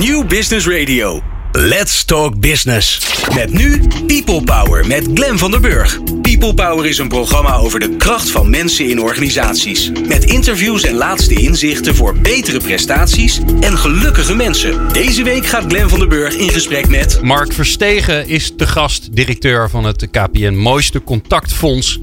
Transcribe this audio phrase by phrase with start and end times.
[0.00, 1.20] New Business Radio.
[1.52, 3.00] Let's Talk Business.
[3.34, 5.98] Met nu People Power met Glen van der Burg.
[6.22, 9.90] People Power is een programma over de kracht van mensen in organisaties.
[10.06, 14.92] Met interviews en laatste inzichten voor betere prestaties en gelukkige mensen.
[14.92, 17.22] Deze week gaat Glen van der Burg in gesprek met...
[17.22, 22.00] Mark Verstegen is de gast, directeur van het KPN Mooiste Contactfonds.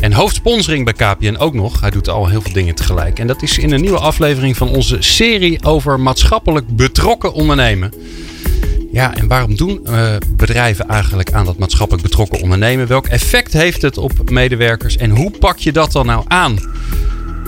[0.00, 1.80] En hoofdsponsoring bij KPN ook nog.
[1.80, 3.18] Hij doet al heel veel dingen tegelijk.
[3.18, 7.92] En dat is in een nieuwe aflevering van onze serie over maatschappelijk betrokken ondernemen.
[8.92, 12.86] Ja, en waarom doen uh, bedrijven eigenlijk aan dat maatschappelijk betrokken ondernemen?
[12.86, 16.58] Welk effect heeft het op medewerkers en hoe pak je dat dan nou aan?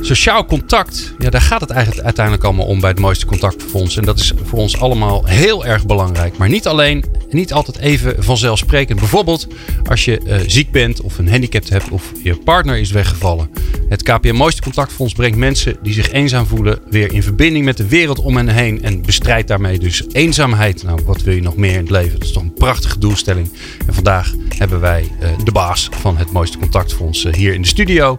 [0.04, 3.96] Sociaal contact, ja, daar gaat het eigenlijk uiteindelijk allemaal om bij het mooiste contactfonds.
[3.96, 6.36] En dat is voor ons allemaal heel erg belangrijk.
[6.36, 8.98] Maar niet alleen, niet altijd even vanzelfsprekend.
[8.98, 9.46] Bijvoorbeeld
[9.88, 13.50] als je uh, ziek bent of een handicap hebt of je partner is weggevallen.
[13.88, 17.88] Het KPM Mooiste Contactfonds brengt mensen die zich eenzaam voelen weer in verbinding met de
[17.88, 18.82] wereld om hen heen.
[18.82, 20.82] En bestrijdt daarmee dus eenzaamheid.
[20.82, 22.18] Nou, wat wil je nog meer in het leven?
[22.18, 23.50] Dat is toch een prachtige doelstelling.
[23.86, 27.68] En vandaag hebben wij uh, de baas van het Mooiste Contactfonds uh, hier in de
[27.68, 28.18] studio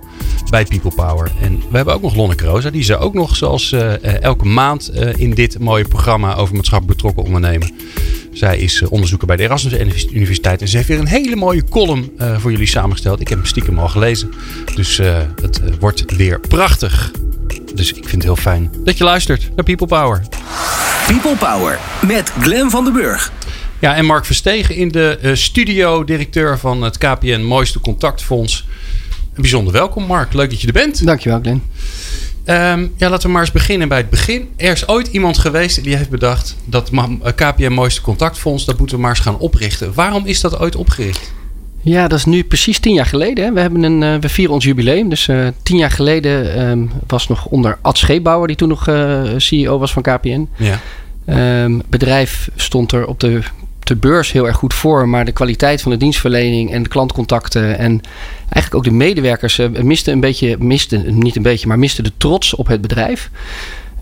[0.49, 1.31] bij People Power.
[1.41, 2.69] En we hebben ook nog Lonneke Rosa.
[2.69, 7.23] Die ze ook nog zoals uh, elke maand in dit mooie programma over maatschappelijk betrokken
[7.23, 7.71] ondernemen.
[8.33, 10.61] Zij is onderzoeker bij de Erasmus Universiteit.
[10.61, 13.21] En ze heeft weer een hele mooie column voor jullie samengesteld.
[13.21, 14.33] Ik heb hem stiekem al gelezen.
[14.75, 14.97] Dus
[15.41, 17.11] het wordt weer prachtig.
[17.75, 20.21] Dus ik vind het heel fijn dat je luistert naar People Power.
[21.07, 23.31] People Power met Glen van den Burg.
[23.79, 28.65] Ja, en Mark Verstegen in de studio, directeur van het KPN Mooiste Contactfonds.
[29.35, 30.33] Bijzonder welkom, Mark.
[30.33, 31.05] Leuk dat je er bent.
[31.05, 31.61] Dankjewel, Glenn.
[32.45, 34.49] Um, ja, laten we maar eens beginnen bij het begin.
[34.55, 36.89] Er is ooit iemand geweest die heeft bedacht dat
[37.35, 39.93] KPN Mooiste Contactfonds, dat moeten we maar eens gaan oprichten.
[39.93, 41.31] Waarom is dat ooit opgericht?
[41.81, 43.45] Ja, dat is nu precies tien jaar geleden.
[43.45, 43.53] Hè.
[43.53, 45.09] We, hebben een, uh, we vieren ons jubileum.
[45.09, 49.21] Dus uh, tien jaar geleden um, was nog onder Ad Scheepbouwer, die toen nog uh,
[49.37, 50.47] CEO was van KPN.
[50.57, 50.79] Ja.
[51.63, 53.41] Um, bedrijf stond er op de
[53.87, 55.09] de beurs heel erg goed voor.
[55.09, 58.01] Maar de kwaliteit van de dienstverlening en de klantcontacten en
[58.49, 62.11] eigenlijk ook de medewerkers uh, misten een beetje, misten, niet een beetje, maar misten de
[62.17, 63.29] trots op het bedrijf.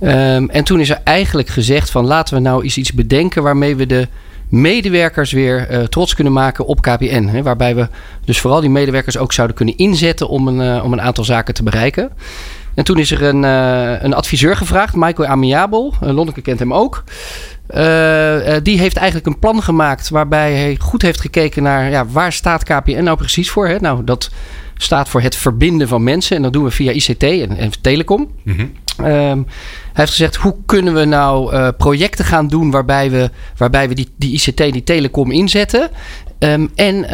[0.04, 3.76] Um, en toen is er eigenlijk gezegd van laten we nou eens iets bedenken waarmee
[3.76, 4.08] we de
[4.50, 7.28] medewerkers weer uh, trots kunnen maken op KPN.
[7.32, 7.88] Hè, waarbij we
[8.26, 11.54] dus vooral die medewerkers ook zouden kunnen inzetten om een, uh, om een aantal zaken
[11.54, 12.12] te bereiken.
[12.74, 13.44] En toen is er een,
[14.04, 15.94] een adviseur gevraagd, Michael Amiabel.
[16.00, 17.04] Lonneke kent hem ook.
[17.76, 22.34] Uh, die heeft eigenlijk een plan gemaakt waarbij hij goed heeft gekeken naar ja, waar
[22.34, 23.68] staat KPN nou precies voor.
[23.68, 23.80] Hè?
[23.80, 24.30] Nou, dat
[24.78, 28.32] staat voor het verbinden van mensen en dat doen we via ICT en, en telecom.
[28.44, 29.06] Mm -hmm.
[29.06, 33.88] um, hij heeft gezegd, hoe kunnen we nou uh, projecten gaan doen waarbij we, waarbij
[33.88, 35.90] we die, die ICT, die telecom inzetten.
[36.40, 37.06] Um, en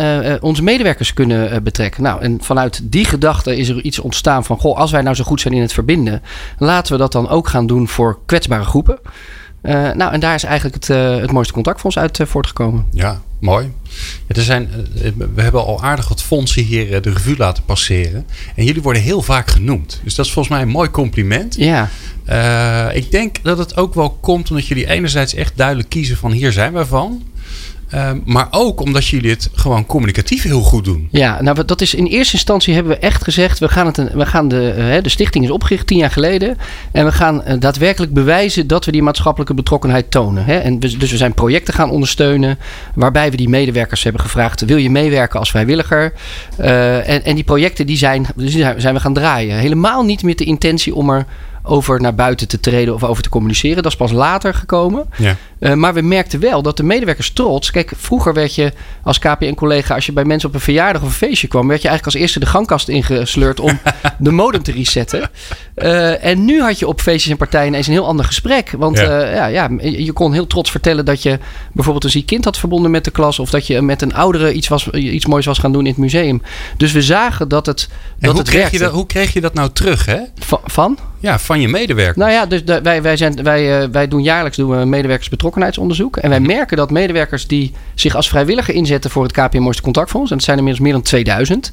[0.41, 2.03] onze medewerkers kunnen betrekken.
[2.03, 5.23] Nou, en vanuit die gedachte is er iets ontstaan van: goh, als wij nou zo
[5.23, 6.21] goed zijn in het verbinden,
[6.57, 8.99] laten we dat dan ook gaan doen voor kwetsbare groepen.
[9.63, 12.85] Uh, nou, en daar is eigenlijk het, uh, het mooiste contactfonds uit uh, voortgekomen.
[12.91, 13.71] Ja, mooi.
[14.27, 14.69] Ja, er zijn,
[15.33, 18.25] we hebben al aardig wat fondsen hier de revue laten passeren.
[18.55, 19.99] En jullie worden heel vaak genoemd.
[20.03, 21.55] Dus dat is volgens mij een mooi compliment.
[21.55, 21.89] Ja.
[22.93, 26.51] ik denk dat het ook wel komt omdat jullie enerzijds echt duidelijk kiezen van hier
[26.51, 27.23] zijn we van.
[27.93, 31.07] Uh, maar ook omdat jullie het gewoon communicatief heel goed doen.
[31.11, 34.09] Ja, nou dat is in eerste instantie hebben we echt gezegd: we gaan, het een,
[34.13, 36.57] we gaan de, uh, de stichting is opgericht tien jaar geleden.
[36.91, 40.45] En we gaan uh, daadwerkelijk bewijzen dat we die maatschappelijke betrokkenheid tonen.
[40.45, 40.57] Hè?
[40.57, 42.57] En we, dus we zijn projecten gaan ondersteunen.
[42.95, 46.13] Waarbij we die medewerkers hebben gevraagd: wil je meewerken als vrijwilliger?
[46.59, 49.57] Uh, en, en die projecten die zijn, die zijn we gaan draaien.
[49.57, 51.25] Helemaal niet met de intentie om er
[51.67, 53.83] over naar buiten te treden of over te communiceren.
[53.83, 55.05] Dat is pas later gekomen.
[55.17, 55.35] Ja.
[55.59, 57.71] Uh, maar we merkten wel dat de medewerkers trots.
[57.71, 58.73] Kijk, vroeger werd je
[59.03, 61.87] als KPN-collega, als je bij mensen op een verjaardag of een feestje kwam, werd je
[61.87, 63.79] eigenlijk als eerste de gangkast ingesleurd om
[64.19, 65.29] de modem te resetten.
[65.75, 68.73] Uh, en nu had je op feestjes en partijen eens een heel ander gesprek.
[68.77, 69.25] Want ja.
[69.25, 71.39] Uh, ja, ja, je kon heel trots vertellen dat je
[71.73, 73.39] bijvoorbeeld een ziek kind had verbonden met de klas.
[73.39, 75.97] Of dat je met een oudere iets, was, iets moois was gaan doen in het
[75.97, 76.41] museum.
[76.77, 77.87] Dus we zagen dat het.
[77.89, 80.05] En dat hoe, het kreeg je dat, hoe kreeg je dat nou terug?
[80.05, 80.19] Hè?
[80.35, 80.59] Van?
[80.65, 80.97] van?
[81.19, 82.17] Ja, van je medewerkers.
[82.17, 84.85] Nou ja, dus wij, wij, zijn, wij, wij doen jaarlijks doen we
[85.55, 86.17] medewerkersbetrokkenheidsonderzoek.
[86.17, 90.29] En wij merken dat medewerkers die zich als vrijwilliger inzetten voor het KPN Mooiste Contactfonds,
[90.31, 91.71] en het zijn inmiddels meer dan 2000,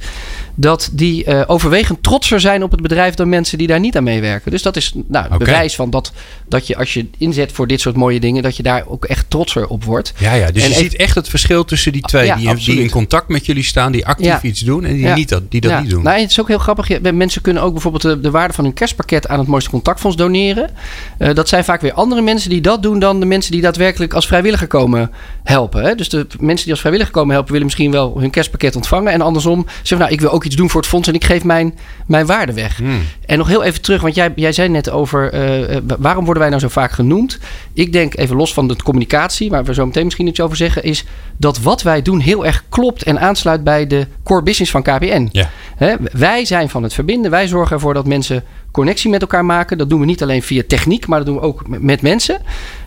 [0.55, 4.05] dat die uh, overwegend trotser zijn op het bedrijf dan mensen die daar niet aan
[4.05, 4.51] meewerken.
[4.51, 5.39] Dus dat is nou, okay.
[5.39, 6.13] bewijs van dat,
[6.49, 9.31] dat je als je inzet voor dit soort mooie dingen, dat je daar ook echt
[9.31, 10.13] trotser op wordt.
[10.19, 12.55] Ja, ja dus en je even, ziet echt het verschil tussen die twee ja, die,
[12.55, 14.43] die, in contact met jullie staan, die actief ja.
[14.43, 16.03] iets doen en die, niet dat, die dat niet doen.
[16.03, 17.01] Nou, het is ook heel grappig.
[17.01, 20.71] Mensen kunnen ook bijvoorbeeld de, de waarde van hun kerstpakket aan het Mooiste Contactfonds doneren.
[21.19, 24.15] Uh, dat zijn vaak weer andere mensen die dat doen dan de mensen die daadwerkelijk
[24.15, 25.11] als vrijwilliger komen
[25.43, 25.83] helpen.
[25.83, 25.95] Hè?
[25.95, 29.13] Dus de mensen die als vrijwilliger komen helpen, willen misschien wel hun kerstpakket ontvangen.
[29.13, 31.45] En andersom zeggen, nou, ik wil ook iets doen voor het fonds en ik geef
[31.45, 32.77] mijn, mijn waarde weg.
[32.77, 33.03] Hmm.
[33.27, 36.51] En nog heel even terug, want jij, jij zei net over uh, waarom worden wij
[36.51, 37.39] nou zo vaak genoemd?
[37.73, 40.83] Ik denk even los van de communicatie, waar we zo meteen misschien iets over zeggen,
[40.83, 41.05] is
[41.37, 45.29] dat wat wij doen heel erg klopt en aansluit bij de core business van KPN.
[45.33, 45.51] Ja.
[45.77, 45.95] Hè?
[46.13, 48.45] Wij zijn van het verbinden, wij zorgen ervoor dat mensen
[48.75, 49.79] connectie met elkaar maken.
[49.79, 52.41] Dat doen we niet alleen via techniek, maar dat doen we ook met mensen.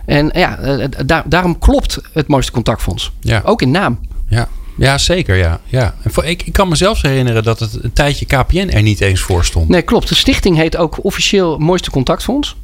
[0.08, 3.12] En ja, eh, daar, daarom klopt het mooiste contactfonds.
[3.20, 3.42] Ja.
[3.44, 3.98] Ook in naam.
[4.28, 4.48] Ja.
[4.76, 5.36] Ja, zeker.
[5.36, 5.60] Ja.
[5.64, 5.94] Ja.
[6.02, 9.20] En voor, ik, ik kan mezelf herinneren dat het een tijdje KPN er niet eens
[9.20, 9.68] voor stond.
[9.68, 10.08] Nee, klopt.
[10.08, 12.56] De stichting heet ook officieel Mooiste Contactfonds.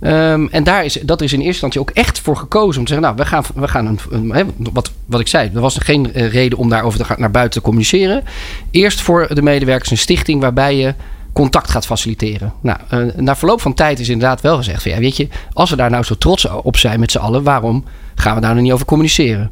[0.00, 2.78] Ehm, en daar is, dat is in eerste instantie ook echt voor gekozen.
[2.78, 5.76] Om te zeggen, nou, we gaan, we gaan een, wat, wat ik zei, er was
[5.78, 8.24] geen eh, reden om daarover te gaan, naar buiten te communiceren.
[8.70, 10.94] Eerst voor de medewerkers een stichting waarbij je
[11.38, 12.52] contact gaat faciliteren.
[12.60, 15.70] Nou, uh, na verloop van tijd is inderdaad wel gezegd: van, ja, weet je, als
[15.70, 18.62] we daar nou zo trots op zijn met z'n allen, waarom gaan we daar nog
[18.62, 19.50] niet over communiceren?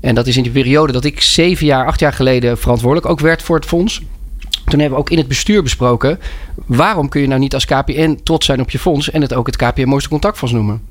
[0.00, 3.20] En dat is in die periode dat ik zeven jaar, acht jaar geleden verantwoordelijk ook
[3.20, 4.02] werd voor het fonds.
[4.64, 6.18] Toen hebben we ook in het bestuur besproken:
[6.66, 9.46] waarom kun je nou niet als KPN trots zijn op je fonds en het ook
[9.46, 10.89] het KPN Mooiste Contactfonds noemen?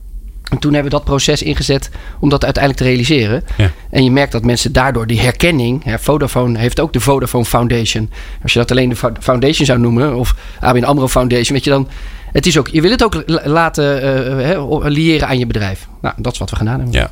[0.49, 3.43] En toen hebben we dat proces ingezet om dat uiteindelijk te realiseren.
[3.57, 3.71] Ja.
[3.89, 5.83] En je merkt dat mensen daardoor die herkenning...
[5.83, 8.09] Hè, Vodafone heeft ook de Vodafone Foundation.
[8.43, 10.15] Als je dat alleen de foundation zou noemen...
[10.15, 11.87] of ABN AMRO Foundation, weet je dan...
[12.31, 14.03] Het is ook, je wil het ook laten
[14.51, 15.87] uh, liëren aan je bedrijf.
[16.01, 16.93] Nou, dat is wat we gedaan hebben.
[16.93, 17.11] Ja.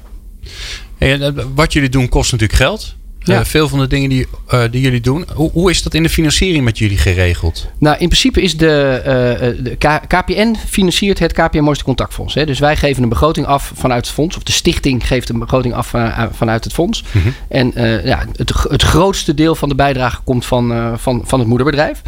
[0.98, 2.96] En wat jullie doen kost natuurlijk geld.
[3.34, 3.40] Ja.
[3.40, 5.26] Eh, veel van de dingen die, uh, die jullie doen.
[5.34, 7.68] Hoe, hoe, is dat in de financiering met jullie geregeld?
[7.78, 9.76] Nou, in principe is de, uh, de
[10.08, 12.34] KPN financiert het KPN Mooiste Contactfonds.
[12.34, 12.46] Hè.
[12.46, 14.38] Dus wij geven een begroting af vanuit het fonds.
[14.38, 15.94] Of de stichting geeft een begroting af
[16.32, 17.04] vanuit het fonds.
[17.12, 17.28] Mhm.
[17.48, 17.72] En
[18.04, 22.02] ja, het, het grootste deel van de bijdrage komt van, van, van het moederbedrijf.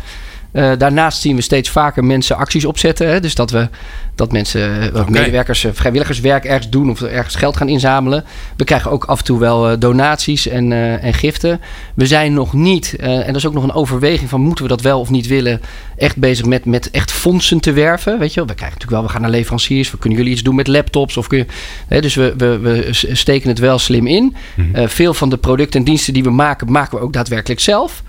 [0.54, 3.10] Uh, daarnaast zien we steeds vaker mensen acties opzetten.
[3.10, 3.20] Hè?
[3.20, 3.70] Dus dat we
[4.16, 5.10] dat mensen, eh, okay.
[5.10, 8.24] medewerkers, eh, vrijwilligerswerk ergens doen of ergens geld gaan inzamelen.
[8.56, 11.60] We krijgen ook af en toe wel donaties en, en giften.
[11.94, 14.82] We zijn nog niet, en dat is ook nog een overweging van moeten we dat
[14.82, 15.62] wel of niet willen,
[15.98, 18.20] echt bezig met, met echt fondsen te werven.
[18.20, 20.56] Weet je, we krijgen natuurlijk wel, we gaan naar leveranciers, we kunnen jullie iets doen
[20.56, 21.18] met laptops.
[21.18, 21.46] Of kun je,
[21.88, 24.36] hè, dus we, we, we steken het wel slim in.
[24.56, 24.88] Mhm.
[24.88, 28.04] veel van de producten en diensten die we maken, maken we ook daadwerkelijk zelf.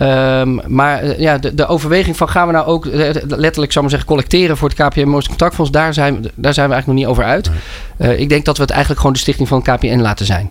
[0.00, 3.84] Um, maar eh, ja, de, de, overweging van gaan we nou ook eh, letterlijk, zou
[3.84, 7.06] maar zeggen, collecteren voor het KPN Contactfonds, daar zijn, daar zijn we eigenlijk nog niet
[7.06, 7.50] over uit.
[7.98, 10.50] Uh, ik denk dat we het eigenlijk gewoon de stichting van het KPN laten zijn.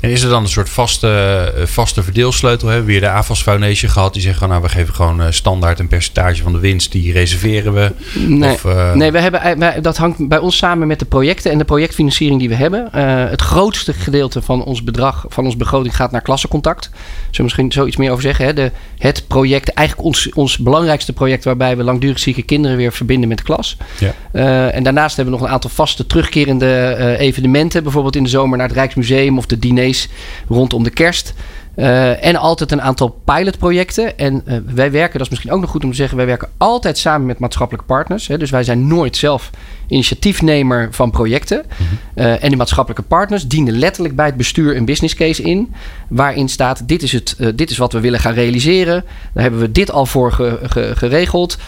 [0.00, 1.08] En is er dan een soort vaste,
[1.56, 2.68] eh, vaste verdeelsleutel?
[2.68, 4.12] Hebben we hier de AFAS Foundation gehad?
[4.12, 6.92] Die zeggen, nou, we geven gewoon eh, standaard een percentage van de winst.
[6.92, 7.92] Die reserveren we.
[8.26, 8.92] Nee, of, uh...
[8.92, 12.40] nee we hebben, wij, dat hangt bij ons samen met de projecten en de projectfinanciering
[12.40, 12.90] die we hebben.
[12.94, 16.84] Uh, het grootste gedeelte van ons bedrag, van ons begroting gaat naar klassencontact.
[16.84, 18.44] Zullen we misschien zoiets meer over zeggen?
[18.44, 18.54] Hè?
[18.54, 21.44] De, het project, eigenlijk ons, ons belangrijkste project...
[21.44, 23.76] waarbij we langdurig zieke kinderen weer verbinden met de klas.
[23.98, 24.70] Ja.
[24.70, 27.82] en daarnaast hebben we nog een aantal vaste terugkerende evenementen.
[27.82, 30.08] Bijvoorbeeld in de zomer naar het Rijksmuseum of de diners
[30.48, 31.34] rondom de kerst.
[31.76, 34.18] Uh, en altijd een aantal pilotprojecten.
[34.18, 36.48] En uh, wij werken, dat is misschien ook nog goed om te zeggen, wij werken
[36.56, 38.26] altijd samen met maatschappelijke partners.
[38.26, 38.38] Hè.
[38.38, 39.50] Dus wij zijn nooit zelf
[39.86, 41.64] initiatiefnemer van projecten.
[41.76, 45.74] Mm uh, en die maatschappelijke partners dienen letterlijk bij het bestuur een business case in.
[46.08, 49.04] Waarin staat: dit is, het, dit is wat we willen gaan realiseren.
[49.34, 51.58] Daar hebben we dit al voor ge, ge, geregeld.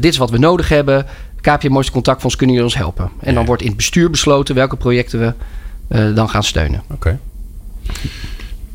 [0.00, 1.06] dit is wat we nodig hebben.
[1.40, 3.10] KPN Mooiste Contactfonds kunnen jullie ons helpen.
[3.20, 5.32] En dan wordt in het bestuur besloten welke projecten we
[5.88, 6.82] dan gaan steunen.
[6.90, 6.94] Oké.
[6.94, 7.18] Okay.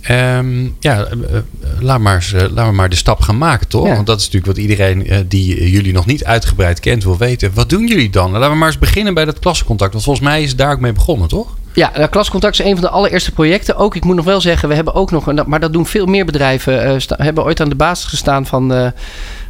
[0.10, 1.40] Um, ehm, ja, uh,
[1.80, 3.88] laat, maar uh, laten we maar de stap gaan maken, toch?
[3.88, 3.94] Ja.
[3.96, 7.54] Want dat is natuurlijk wat iedereen die jullie nog niet uitgebreid kent wil weten.
[7.54, 8.32] Wat doen jullie dan?
[8.32, 9.92] Laten we maar eens beginnen bij dat klassencontact.
[9.92, 11.56] Want volgens mij is het daar ook mee begonnen, toch?
[11.74, 13.76] Ja, dat klascontact is een van de allereerste projecten.
[13.76, 16.26] Ook, ik moet nog wel zeggen, we hebben ook nog, maar dat doen veel meer
[16.26, 18.94] bedrijven, hebben ooit aan de basis gestaan van,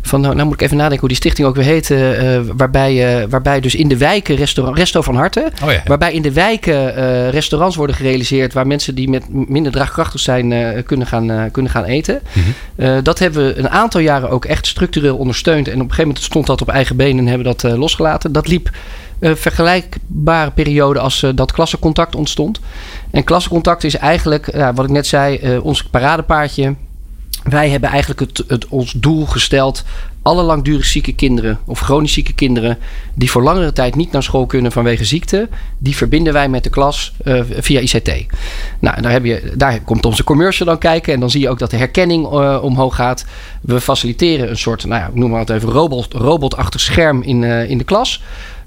[0.05, 1.89] van nou, nou, moet ik even nadenken hoe die stichting ook weer heet.
[1.89, 5.81] Uh, waarbij, waarbij dus in de wijken, restaurant, Resto van Harte, oh ja.
[5.85, 6.93] waarbij in de wijken
[7.29, 12.21] restaurants worden gerealiseerd waar mensen die met minder draagkrachtig zijn kunnen, gaan, kunnen gaan eten.
[12.33, 12.43] Mm
[12.75, 13.03] -hmm.
[13.03, 15.67] dat hebben we een aantal jaren ook echt structureel ondersteund.
[15.67, 18.31] En op een gegeven moment stond dat op eigen benen en hebben dat losgelaten.
[18.31, 18.69] Dat liep
[19.23, 22.59] uh, vergelijkbare periode als uh, dat klassencontact ontstond.
[23.11, 24.45] En klassencontact is eigenlijk,
[24.75, 26.75] wat ik net zei, uh, ons paradepaardje.
[27.43, 29.83] Wij hebben eigenlijk het, ons doel gesteld.
[30.21, 32.77] Alle langdurig zieke kinderen of chronisch zieke kinderen
[33.13, 36.69] die voor langere tijd niet naar school kunnen vanwege ziekte, die verbinden wij met de
[36.69, 37.13] klas
[37.49, 38.25] via ICT.
[38.79, 41.59] Nou, daar, heb je, daar komt onze commercial dan kijken en dan zie je ook
[41.59, 42.25] dat de herkenning
[42.61, 43.25] omhoog gaat.
[43.61, 47.77] We faciliteren een soort, nou ja, noem maar het even, robot, robotachtig scherm in, in
[47.77, 48.21] de klas.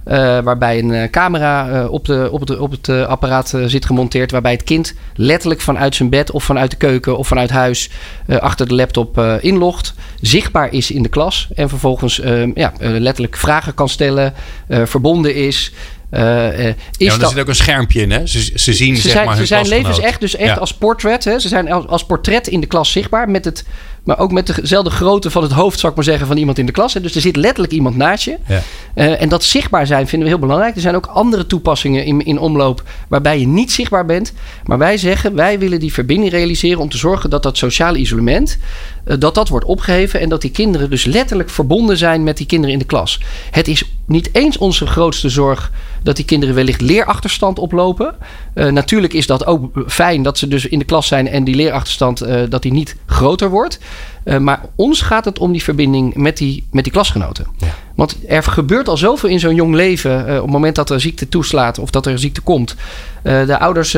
[0.06, 4.30] Uh, waarbij een uh, camera uh, op, de, op het, op het apparaat zit gemonteerd.
[4.30, 7.90] Waarbij het kind letterlijk vanuit zijn bed of vanuit de keuken of vanuit huis
[8.26, 9.94] achter de laptop inlogt.
[10.20, 11.48] Zichtbaar is in de klas.
[11.54, 12.20] En vervolgens
[12.54, 14.34] ja, letterlijk vragen kan stellen.
[14.68, 15.72] verbonden is.
[16.10, 18.26] Uh, is ja, er zit ook een schermpje in, hè?
[18.26, 21.24] Ze, ze zien ze zeg zijn, maar Ze zijn levens echt, dus echt als portret.
[21.24, 21.38] Hè?
[21.38, 23.28] Ze zijn als portret in de klas zichtbaar.
[23.28, 23.64] Met het,
[24.04, 26.66] maar ook met dezelfde grootte van het hoofd, zou ik maar zeggen, van iemand in
[26.66, 26.94] de klas.
[26.94, 27.00] Hè?
[27.00, 28.36] Dus er zit letterlijk iemand naast je.
[28.46, 28.62] Ja.
[28.94, 30.74] Uh, en dat zichtbaar zijn vinden we heel belangrijk.
[30.74, 34.32] Er zijn ook andere toepassingen in, in omloop waarbij je niet zichtbaar bent.
[34.64, 38.58] Maar wij zeggen, wij willen die verbinding realiseren om te zorgen dat dat sociale isolement,
[39.06, 40.20] uh, dat dat wordt opgeheven.
[40.20, 43.20] En dat die kinderen dus letterlijk verbonden zijn met die kinderen in de klas.
[43.50, 45.70] Het is niet eens onze grootste zorg
[46.02, 48.14] dat die kinderen wellicht leerachterstand oplopen.
[48.54, 51.54] Uh, natuurlijk is dat ook fijn dat ze dus in de klas zijn en die
[51.54, 53.78] leerachterstand uh, dat die niet groter wordt.
[54.24, 57.46] Uh, maar ons gaat het om die verbinding met die, met die klasgenoten.
[57.56, 57.74] Ja.
[57.94, 60.20] Want er gebeurt al zoveel in zo'n jong leven.
[60.20, 62.74] op het moment dat er ziekte toeslaat of dat er ziekte komt.
[63.22, 63.94] de ouders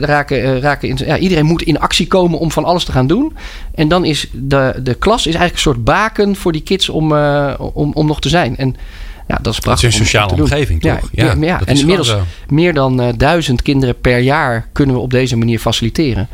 [0.00, 0.98] raken, raken in.
[1.06, 3.36] Ja, iedereen moet in actie komen om van alles te gaan doen.
[3.74, 7.12] En dan is de, de klas is eigenlijk een soort baken voor die kids om,
[7.56, 8.56] om, om nog te zijn.
[8.56, 8.76] En
[9.26, 9.84] ja, dat is prachtig.
[9.84, 11.08] Het is een sociale omgeving, toch?
[11.12, 11.60] Ja, ja, ja.
[11.64, 12.14] en inmiddels
[12.48, 16.28] meer dan uh, duizend kinderen per jaar kunnen we op deze manier faciliteren.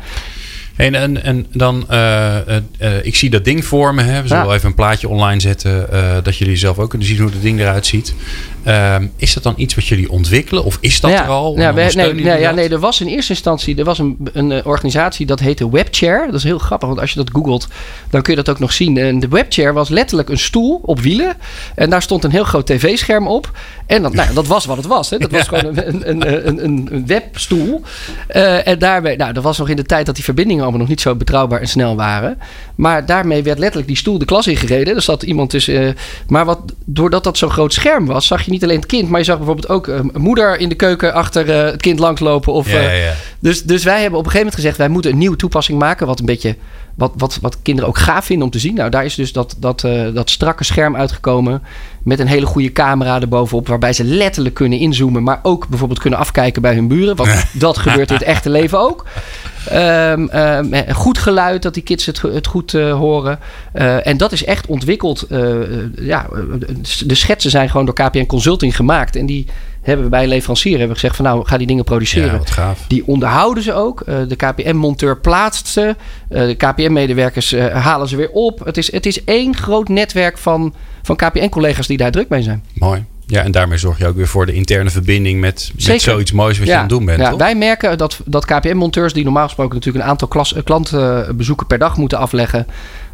[0.75, 2.35] En, en, en dan, uh,
[2.81, 4.01] uh, ik zie dat ding voor me.
[4.01, 4.21] Hè.
[4.21, 4.53] We zullen ja.
[4.53, 5.87] even een plaatje online zetten.
[6.23, 8.13] dat jullie zelf ook kunnen zien hoe het ding eruit ziet.
[8.63, 10.63] Ehm, is dat dan iets wat jullie ontwikkelen?
[10.63, 11.57] Of is dat ja, er al?
[11.57, 14.65] Ja, wij, nee, nee, ja, nee, er was in eerste instantie er was een, een
[14.65, 16.25] organisatie dat heette Webchair.
[16.25, 17.67] Dat is heel grappig, want als je dat googelt,
[18.09, 18.97] dan kun je dat ook nog zien.
[18.97, 21.35] En de Webchair was letterlijk een stoel op wielen.
[21.75, 23.51] En daar stond een heel groot tv-scherm op.
[23.85, 25.09] En dat, nou, dat was wat het was.
[25.09, 25.17] Hè.
[25.17, 27.81] Dat was gewoon een, een, een, een, webstoel.
[28.35, 30.89] Uh, en daarbij, nou, dat was nog in de tijd dat die verbindingen allemaal nog
[30.89, 32.37] niet zo betrouwbaar en snel waren.
[32.75, 34.95] Maar daarmee werd letterlijk die stoel de klas ingereden.
[34.95, 35.81] Er zat iemand tussen.
[35.81, 35.91] Uh,
[36.27, 39.19] maar wat, doordat dat zo'n groot scherm was, zag je niet alleen het kind, maar
[39.19, 42.53] je zag bijvoorbeeld ook uh, een moeder in de keuken achter uh, het kind langslopen.
[42.53, 43.13] Of, ja, ja, ja.
[43.39, 46.07] Dus, dus wij hebben op een gegeven moment gezegd: wij moeten een nieuwe toepassing maken.
[46.07, 46.55] Wat een beetje.
[46.95, 48.75] Wat, wat, wat kinderen ook gaaf vinden om te zien.
[48.75, 51.61] Nou, daar is dus dat, dat, uh, dat strakke scherm uitgekomen.
[52.03, 53.67] Met een hele goede camera erbovenop.
[53.67, 55.23] Waarbij ze letterlijk kunnen inzoomen.
[55.23, 57.15] Maar ook bijvoorbeeld kunnen afkijken bij hun buren.
[57.15, 59.05] Want dat gebeurt in het echte leven ook.
[59.71, 63.39] Um, um, goed geluid, dat die kids het, het goed uh, horen.
[63.75, 65.27] Uh, en dat is echt ontwikkeld.
[65.95, 66.27] Ja,
[67.05, 69.15] de schetsen zijn gewoon door KPN Consulting gemaakt.
[69.15, 69.45] En die
[69.81, 72.41] hebben we bij een leverancier hebben we gezegd van nou, ga die dingen produceren.
[72.55, 74.05] Ja, die onderhouden ze ook.
[74.05, 75.95] de KPN-monteur plaatst ze.
[76.27, 78.65] de KPN-medewerkers halen ze weer op.
[78.65, 82.63] Het is, het is één groot netwerk van, van KPN-collega's die daar druk mee zijn.
[82.73, 83.05] Mooi.
[83.27, 86.57] Ja, en daarmee zorg je ook weer voor de interne verbinding met, met zoiets moois
[86.57, 87.19] wat ja, je aan het doen bent.
[87.19, 87.39] Ja, toch?
[87.39, 91.97] wij merken dat, dat KPM-monteurs, die normaal gesproken natuurlijk een aantal klas, klantenbezoeken per dag
[91.97, 92.67] moeten afleggen,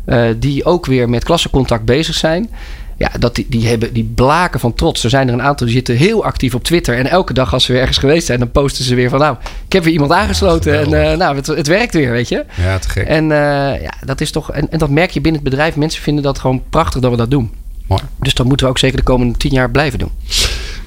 [0.05, 2.49] uh, die ook weer met klassencontact bezig zijn.
[2.97, 5.03] Ja, dat die, die, hebben, die blaken van trots.
[5.03, 6.97] Er zijn er een aantal die zitten heel actief op Twitter.
[6.97, 9.19] En elke dag als ze weer ergens geweest zijn, dan posten ze weer van...
[9.19, 9.35] nou,
[9.65, 12.45] ik heb weer iemand aangesloten ja, en uh, nou, het, het, werkt weer, weet je.
[12.61, 13.07] Ja, te gek.
[13.07, 14.51] En uh, ja, dat is toch...
[14.51, 15.75] En, en dat merk je binnen het bedrijf.
[15.75, 17.51] Mensen vinden dat gewoon prachtig dat we dat doen.
[17.89, 18.01] Mooi.
[18.19, 20.11] Dus dat moeten we ook zeker de komende tien jaar blijven doen.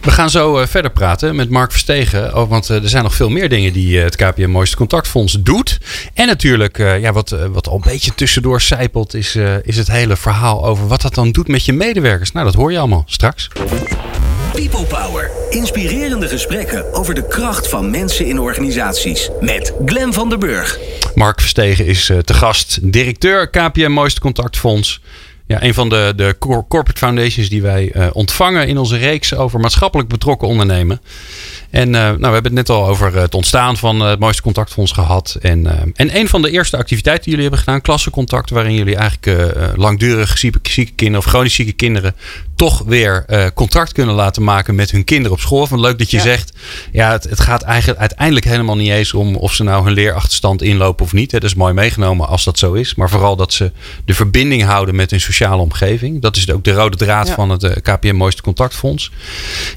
[0.00, 2.36] We gaan zo uh, verder praten met Mark Verstegen.
[2.36, 5.36] Oh, want uh, er zijn nog veel meer dingen die uh, het KPM Mooiste Contactfonds
[5.40, 5.78] doet.
[6.14, 10.66] En natuurlijk, ja, wat, wat al een beetje tussendoor zijpelt, is, is het hele verhaal
[10.66, 12.32] over wat dat dan doet met je medewerkers.
[12.32, 13.48] Nou, dat hoor je allemaal straks.
[14.52, 15.30] People Power.
[15.50, 19.30] Inspirerende gesprekken over de kracht van mensen in organisaties.
[19.40, 20.78] Met Glen van der Burg.
[21.14, 25.00] Mark Verstegen is te gast, directeur KPM Mooiste Contactfonds.
[25.52, 29.60] Ja, een van de, de corporate foundations die wij uh, ontvangen in onze reeks over
[29.60, 31.00] maatschappelijk betrokken ondernemen.
[31.72, 34.92] En uh, nou, we hebben het net al over het ontstaan van het mooiste contactfonds
[34.92, 35.36] gehad.
[35.40, 39.52] En, en een van de eerste activiteiten die jullie hebben gedaan, klassencontact, waarin jullie eigenlijk
[39.76, 42.14] langdurig zieke, zieke kinderen of chronisch zieke kinderen
[42.54, 43.24] toch weer
[43.54, 45.66] contact kunnen laten maken met hun kinderen op school.
[45.66, 46.22] Van leuk dat je ja.
[46.22, 46.52] zegt,
[46.92, 50.62] ja, het, het, gaat eigenlijk uiteindelijk helemaal niet eens om of ze nou hun leerachterstand
[50.62, 51.30] inlopen of niet.
[51.30, 51.38] Hè.
[51.38, 52.94] Dat is mooi meegenomen als dat zo is.
[52.94, 53.72] Maar vooral dat ze
[54.04, 56.20] de verbinding houden met hun sociale omgeving.
[56.20, 57.34] Dat is ook de rode draad ja.
[57.34, 59.10] van het KPM Mooiste Contactfonds.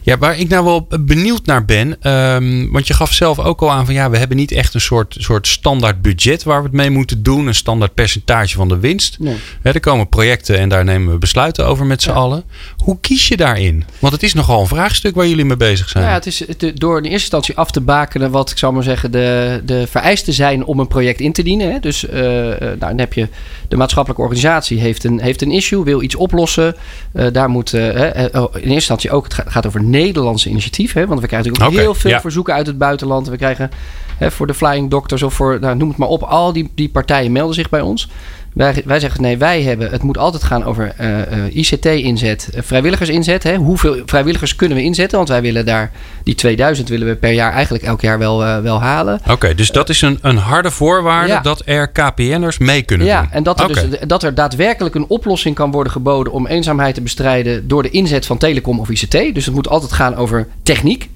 [0.01, 3.71] Ja, waar ik nou wel benieuwd naar ben, um, want je gaf zelf ook al
[3.71, 6.75] aan van ja, we hebben niet echt een soort, soort standaard budget waar we het
[6.75, 7.47] mee moeten doen.
[7.47, 9.19] Een standaard percentage van de winst.
[9.19, 9.35] Nee.
[9.61, 12.15] Er komen projecten en daar nemen we besluiten over met z'n ja.
[12.15, 12.43] allen.
[12.77, 13.83] Hoe kies je daarin?
[13.99, 16.03] Want het is nogal een vraagstuk waar jullie mee bezig zijn.
[16.03, 18.83] Ja, het is het, door in eerste instantie af te bakenen wat ik zou maar
[18.83, 21.71] zeggen de, de vereisten zijn om een project in te dienen.
[21.71, 21.79] Hè.
[21.79, 23.27] Dus uh, nou, dan heb je
[23.67, 26.75] de maatschappelijke organisatie heeft een, heeft een issue, wil iets oplossen.
[27.13, 30.93] Uh, daar moet uh, in eerste instantie ook, het gaat over Nederlandse initiatief.
[30.93, 33.27] Hè, want we krijgen natuurlijk ook heel veel verzoeken uit het buitenland.
[33.27, 33.69] We krijgen
[34.17, 36.89] hè, voor de Flying Doctors of voor, nou, noem het maar op, al die, die
[36.89, 38.09] partijen melden zich bij ons.
[38.55, 42.61] Wij, wij zeggen nee, wij hebben, het moet altijd gaan over uh, uh, ICT-inzet, uh,
[42.61, 43.43] vrijwilligersinzet.
[43.43, 43.55] Hè?
[43.55, 45.17] Hoeveel vrijwilligers kunnen we inzetten?
[45.17, 45.91] Want wij willen daar,
[46.23, 49.19] die 2000 willen we per jaar eigenlijk elk jaar wel, wel halen.
[49.29, 51.41] Oké, dus dat is een, een harde voorwaarde ja.
[51.41, 53.29] dat er KPN'ers mee kunnen ja, doen.
[53.29, 53.89] Ja, en dat er, okay.
[53.89, 57.89] dus, dat er daadwerkelijk een oplossing kan worden geboden om eenzaamheid te bestrijden door de
[57.89, 59.11] inzet van telecom of ICT.
[59.11, 61.09] Dus het moet altijd gaan over techniek,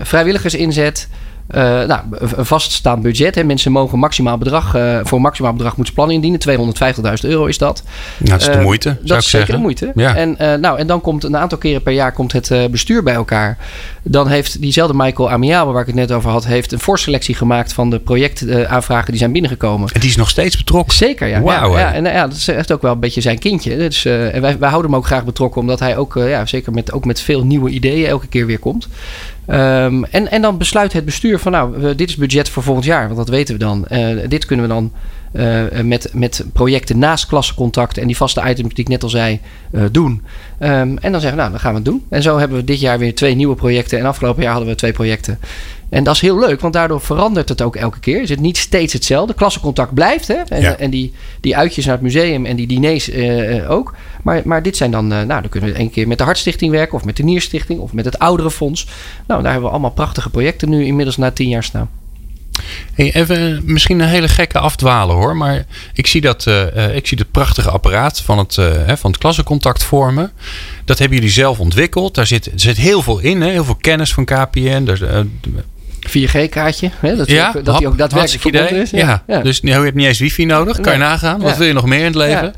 [0.00, 1.08] vrijwilligersinzet.
[1.50, 3.34] Uh, nou, een vaststaand budget.
[3.34, 3.44] Hè.
[3.44, 6.40] Mensen mogen maximaal bedrag, uh, voor maximaal bedrag moeten plannen indienen.
[7.22, 7.82] 250.000 euro is dat.
[8.18, 9.92] Nou, dat is de moeite, uh, Dat is zeker de moeite.
[9.94, 10.16] Ja.
[10.16, 13.58] En, nou, en dan komt een aantal keren per jaar komt het bestuur bij elkaar.
[14.02, 17.72] Dan heeft diezelfde Michael Amiabe, waar ik het net over had, heeft een voorselectie gemaakt
[17.72, 19.88] van de projectaanvragen die zijn binnengekomen.
[19.92, 20.96] En die is nog steeds betrokken?
[20.96, 21.40] Zeker, ja.
[21.40, 23.76] Wow, ja, ja, en ja, dat is echt ook wel een beetje zijn kindje.
[23.76, 26.92] Dus, en wij, wij houden hem ook graag betrokken, omdat hij ook, ja, zeker met,
[26.92, 28.88] ook met veel nieuwe ideeën elke keer weer komt.
[29.48, 33.04] Um, en, en dan besluit het bestuur van nou, dit is budget voor volgend jaar,
[33.04, 33.84] want dat weten we dan.
[33.92, 34.92] Uh, dit kunnen we dan
[35.32, 39.40] uh, met, met projecten naast klassencontact en die vaste items die ik net al zei,
[39.72, 40.22] uh, doen.
[40.60, 42.04] Um, en dan zeggen we, nou, dan gaan we het doen.
[42.08, 43.98] En zo hebben we dit jaar weer twee nieuwe projecten.
[43.98, 45.38] En afgelopen jaar hadden we twee projecten.
[45.92, 48.22] En dat is heel leuk, want daardoor verandert het ook elke keer.
[48.22, 49.34] Is het niet steeds hetzelfde.
[49.34, 50.34] Klassencontact blijft, hè?
[50.34, 50.76] En, ja.
[50.76, 53.94] en die, die uitjes naar het museum en die diners uh, ook.
[54.22, 56.94] Maar, maar dit zijn dan, nou, dan kunnen we een keer met de Hartstichting werken,
[56.94, 58.86] of met de Nierstichting, of met het Ouderenfonds.
[59.26, 61.90] Nou, daar hebben we allemaal prachtige projecten nu inmiddels na tien jaar staan.
[62.94, 65.36] Hey, even misschien een hele gekke afdwalen hoor.
[65.36, 69.20] Maar ik zie dat, uh, ik zie het prachtige apparaat van het, uh, van het
[69.20, 70.32] klassencontact vormen.
[70.84, 72.14] Dat hebben jullie zelf ontwikkeld.
[72.14, 73.40] Daar zit, zit heel veel in.
[73.40, 73.50] Hè?
[73.50, 74.84] Heel veel kennis van KPN.
[74.84, 75.18] Daar, uh,
[76.08, 76.90] 4G-kaartje.
[77.00, 78.68] Dat, ja, ook, dat die ook daadwerkelijk idee.
[78.68, 78.90] is.
[78.90, 79.22] Ja.
[79.26, 79.40] ja.
[79.40, 80.80] Dus je hebt niet eens wifi nodig.
[80.80, 81.40] Kan je nagaan.
[81.40, 82.54] Wat wil je nog meer in het leven?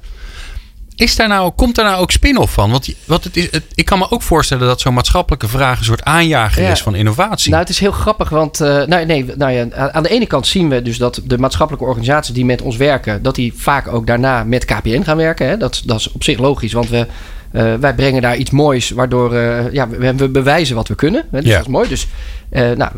[0.97, 2.71] Is daar nou, komt daar nou ook spin-off van?
[2.71, 5.85] Want, want het is, het, ik kan me ook voorstellen dat zo'n maatschappelijke vraag een
[5.85, 6.71] soort aanjager ja.
[6.71, 7.51] is van innovatie.
[7.51, 10.47] Nou, het is heel grappig, want uh, nou, nee, nou ja, aan de ene kant
[10.47, 14.07] zien we dus dat de maatschappelijke organisaties die met ons werken, dat die vaak ook
[14.07, 15.49] daarna met KPN gaan werken.
[15.49, 15.57] Hè?
[15.57, 17.07] Dat, dat is op zich logisch, want we,
[17.53, 21.25] uh, wij brengen daar iets moois, waardoor uh, ja, we, we, bewijzen wat we kunnen.
[21.31, 21.41] Hè?
[21.41, 21.57] Dus ja.
[21.57, 21.89] dat is mooi.
[21.89, 22.07] Dus
[22.51, 22.91] nou,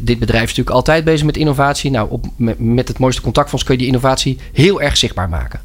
[0.00, 1.90] dit bedrijf is natuurlijk altijd bezig met innovatie.
[1.90, 2.24] Nou, op,
[2.58, 5.60] met het mooiste contactfonds kun je die innovatie heel erg zichtbaar maken.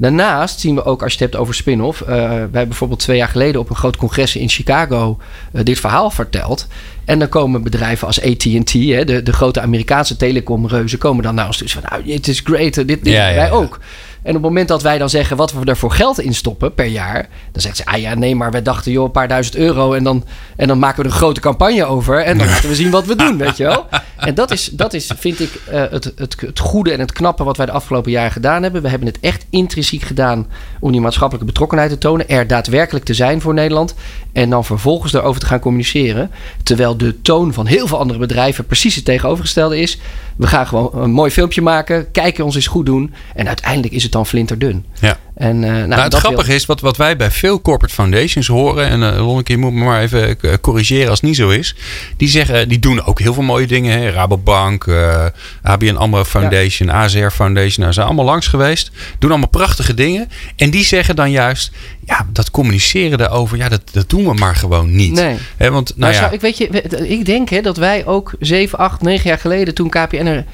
[0.00, 2.00] Daarnaast zien we ook, als je het hebt over spin-off.
[2.00, 5.18] Uh, wij hebben bijvoorbeeld twee jaar geleden op een groot congres in Chicago
[5.52, 6.66] uh, dit verhaal verteld.
[7.04, 11.56] En dan komen bedrijven als AT&T, de, de grote Amerikaanse telecomreuzen, komen dan naar ons
[11.56, 11.68] toe.
[11.68, 13.50] Van, nou, het is great, dit, dit ja, wij ja.
[13.50, 13.80] ook.
[14.22, 16.74] En op het moment dat wij dan zeggen wat we er voor geld in stoppen
[16.74, 19.56] per jaar, dan zegt ze: Ah ja, nee, maar wij dachten, joh, een paar duizend
[19.56, 19.92] euro.
[19.92, 20.24] En dan,
[20.56, 22.18] en dan maken we er een grote campagne over.
[22.18, 23.86] En dan laten we zien wat we doen, weet je wel.
[24.20, 27.44] En dat is, dat is vind ik, uh, het, het, het goede en het knappe
[27.44, 28.82] wat wij de afgelopen jaren gedaan hebben.
[28.82, 30.46] We hebben het echt intrinsiek gedaan
[30.80, 32.28] om die maatschappelijke betrokkenheid te tonen.
[32.28, 33.94] Er daadwerkelijk te zijn voor Nederland.
[34.32, 36.30] En dan vervolgens daarover te gaan communiceren.
[36.62, 39.98] Terwijl de toon van heel veel andere bedrijven precies het tegenovergestelde is.
[40.40, 42.10] We gaan gewoon een mooi filmpje maken.
[42.10, 43.14] Kijken ons eens goed doen.
[43.34, 44.84] En uiteindelijk is het dan flinterdun.
[45.00, 45.18] Ja.
[45.40, 46.56] En, uh, nou, nou, het grappige wil...
[46.56, 48.88] is, wat, wat wij bij veel corporate foundations horen...
[48.88, 51.74] en uh, Lonneke, je moet me maar even uh, corrigeren als het niet zo is...
[52.16, 53.98] die zeggen, die doen ook heel veel mooie dingen.
[53.98, 54.10] Hè?
[54.10, 55.26] Rabobank, uh,
[55.62, 56.94] ABN AMRO Foundation, ja.
[56.94, 57.80] AZR Foundation...
[57.80, 58.90] Nou, zijn allemaal langs geweest.
[59.18, 60.28] Doen allemaal prachtige dingen.
[60.56, 61.72] En die zeggen dan juist...
[62.04, 63.56] ja, dat communiceren daarover...
[63.56, 65.12] ja, dat, dat doen we maar gewoon niet.
[65.12, 65.36] Nee.
[65.56, 66.68] Hè, want, nou, nou ja, ik, weet je,
[67.08, 69.74] ik denk hè, dat wij ook 7, 8, 9 jaar geleden...
[69.74, 70.44] toen KPN er,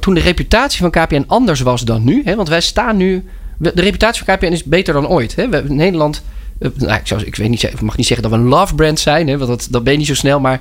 [0.00, 2.22] toen de reputatie van KPN anders was dan nu...
[2.24, 3.24] Hè, want wij staan nu
[3.58, 5.34] de reputatie van KPN is beter dan ooit.
[5.34, 5.48] Hè?
[5.48, 6.22] We, Nederland,
[6.58, 9.00] uh, nou, ik, zou, ik, weet niet, mag niet zeggen dat we een love brand
[9.00, 10.40] zijn, hè, want dat, dat ben je niet zo snel.
[10.40, 10.60] Maar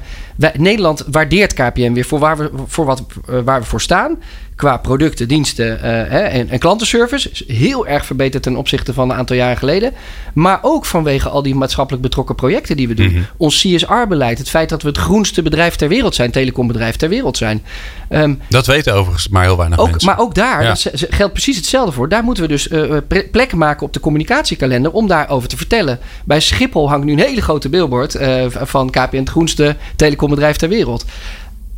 [0.57, 4.17] Nederland waardeert KPN weer voor waar we voor, wat, uh, waar we voor staan.
[4.57, 7.29] Qua producten, diensten uh, hè, en, en, klantenservice.
[7.31, 9.93] Is heel erg verbeterd ten opzichte van een aantal jaren geleden.
[10.33, 13.05] Maar ook vanwege al die maatschappelijk betrokken projecten die we doen.
[13.05, 13.15] Mhm.
[13.15, 13.31] Mm -hmm.
[13.37, 14.37] Ons CSR-beleid.
[14.37, 16.31] Het feit dat we het groenste bedrijf ter wereld zijn.
[16.31, 17.63] Telecombedrijf ter wereld zijn.
[18.09, 20.09] Um, dat weten overigens maar heel weinig ook, mensen.
[20.09, 20.67] Maar ook daar Ja.
[20.67, 22.09] dat geldt precies hetzelfde voor.
[22.09, 22.97] Daar moeten we dus uh,
[23.31, 25.99] plek maken op de communicatiekalender om daarover te vertellen.
[26.25, 30.69] Bij Schiphol hangt nu een hele grote billboard uh, van KPN, het groenste telecombedrijf ter
[30.69, 31.05] wereld.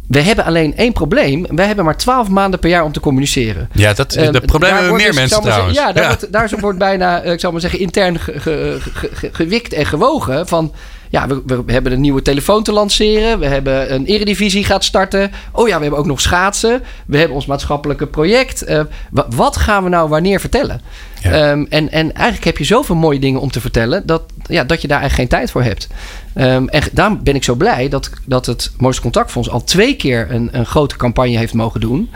[0.10, 1.46] We hebben alleen één probleem.
[1.56, 3.70] Wij hebben maar twaalf maanden per jaar om te communiceren.
[3.74, 5.76] Ja, dat, Ehm, dat probleem hebben meer mensen trouwens.
[5.78, 8.78] Zeggen, ja, daar, Wordt, daar wordt bijna, ik zal maar zeggen, intern ge, ge,
[9.14, 10.74] ge, gewikt en gewogen van...
[11.10, 13.40] Ja, we, we, hebben een nieuwe telefoon te lanceren.
[13.40, 15.32] We hebben een eredivisie gaat starten.
[15.52, 16.84] Oh ja, we hebben ook nog schaatsen.
[17.06, 18.70] We hebben ons maatschappelijke project.
[18.70, 18.82] Uh,
[19.30, 20.82] wat gaan we nou wanneer vertellen?
[21.22, 21.52] Ja.
[21.52, 24.06] Um, en, en eigenlijk heb je zoveel mooie dingen om te vertellen...
[24.06, 25.88] dat, ja, dat je daar eigenlijk geen tijd voor hebt.
[26.36, 29.50] Um, en daarom ben ik zo blij dat, dat het Mooiste Contactfonds...
[29.50, 32.10] al twee keer een, een grote campagne heeft mogen doen...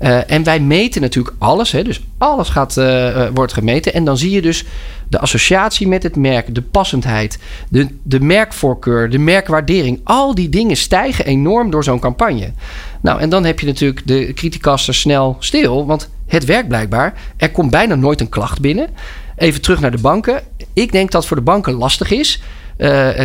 [0.00, 1.72] Uh, en wij meten natuurlijk alles.
[1.72, 3.94] Hè, dus alles gaat, uh, wordt gemeten.
[3.94, 4.64] En dan zie je dus
[5.08, 10.00] de associatie met het merk, de passendheid, de, de merkvoorkeur, de merkwaardering.
[10.04, 12.52] Al die dingen stijgen enorm door zo'n campagne.
[13.00, 15.86] Nou, en dan heb je natuurlijk de criticaster snel stil.
[15.86, 17.14] Want het werkt blijkbaar.
[17.36, 18.88] Er komt bijna nooit een klacht binnen.
[19.36, 20.42] Even terug naar de banken.
[20.72, 22.42] Ik denk dat voor de banken lastig is.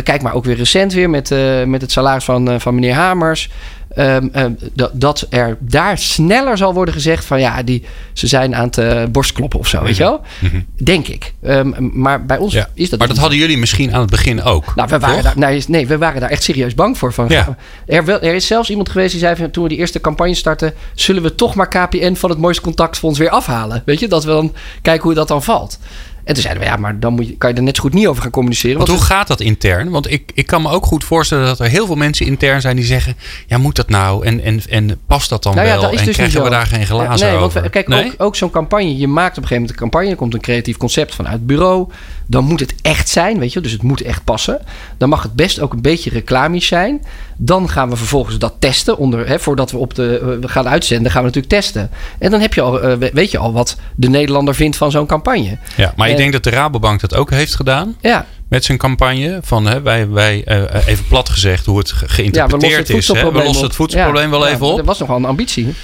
[0.02, 1.34] Kijk maar ook weer recent weer met,
[1.66, 3.50] met het salaris van, van meneer Hamers.
[3.96, 4.58] Um, um,
[4.92, 9.58] dat er daar sneller zal worden gezegd van ja, die, ze zijn aan het borstkloppen
[9.58, 10.20] of zo, weet je wel?
[10.38, 10.66] Mm-hmm.
[10.82, 11.34] Denk ik.
[11.42, 12.68] Um, maar bij ons ja.
[12.74, 12.98] is dat.
[12.98, 14.74] Maar dat hadden jullie misschien aan het begin ook.
[14.74, 17.12] Nou, we waren daar, nee, nee, we waren daar echt serieus bang voor.
[17.12, 17.56] Van, ja.
[17.86, 20.34] er, wel, er is zelfs iemand geweest die zei van toen we die eerste campagne
[20.34, 23.82] startten, zullen we toch maar KPN van het mooiste contactfonds weer afhalen.
[23.84, 25.78] Weet je, dat we dan kijken hoe dat dan valt.
[26.24, 27.92] En toen zeiden we, ja, maar dan moet je, kan je er net zo goed
[27.92, 28.76] niet over gaan communiceren.
[28.76, 29.90] Want, hoe gaat dat intern?
[29.90, 32.76] Want ik, ik kan me ook goed voorstellen dat er heel veel mensen intern zijn
[32.76, 33.16] die zeggen...
[33.46, 34.26] ja, moet dat nou?
[34.26, 35.90] En, en, en past dat dan nou ja, wel?
[35.90, 37.60] en dus krijgen we daar geen glazen nee, over?
[37.60, 38.04] Want kijk, nee?
[38.04, 38.96] ook, ook zo'n campagne.
[38.96, 40.10] Je maakt op een gegeven moment een campagne.
[40.10, 41.88] Er komt een creatief concept vanuit het bureau.
[42.26, 43.60] Dan moet het echt zijn, weet je.
[43.60, 44.60] Dus het moet echt passen.
[44.98, 47.02] Dan mag het best ook een beetje reclamisch zijn.
[47.36, 48.98] Dan gaan we vervolgens dat testen.
[48.98, 51.90] Onder, hè, voordat we op de uh, we gaan uitzenden, gaan we natuurlijk testen.
[52.18, 55.06] En dan heb je al, uh, weet je al wat de Nederlander vindt van zo'n
[55.06, 55.58] campagne.
[55.76, 57.96] Ja, maar ik denk dat de Rabobank dat ook heeft gedaan.
[58.00, 58.26] Ja.
[58.48, 59.38] Met zijn campagne.
[59.42, 63.08] Van hè, wij, wij uh, even plat gezegd hoe het geïnterpreteerd ja, is.
[63.08, 63.32] Hè?
[63.32, 64.76] We lossen het voedselprobleem wel even op.
[64.76, 65.74] Dat was nogal een ambitie.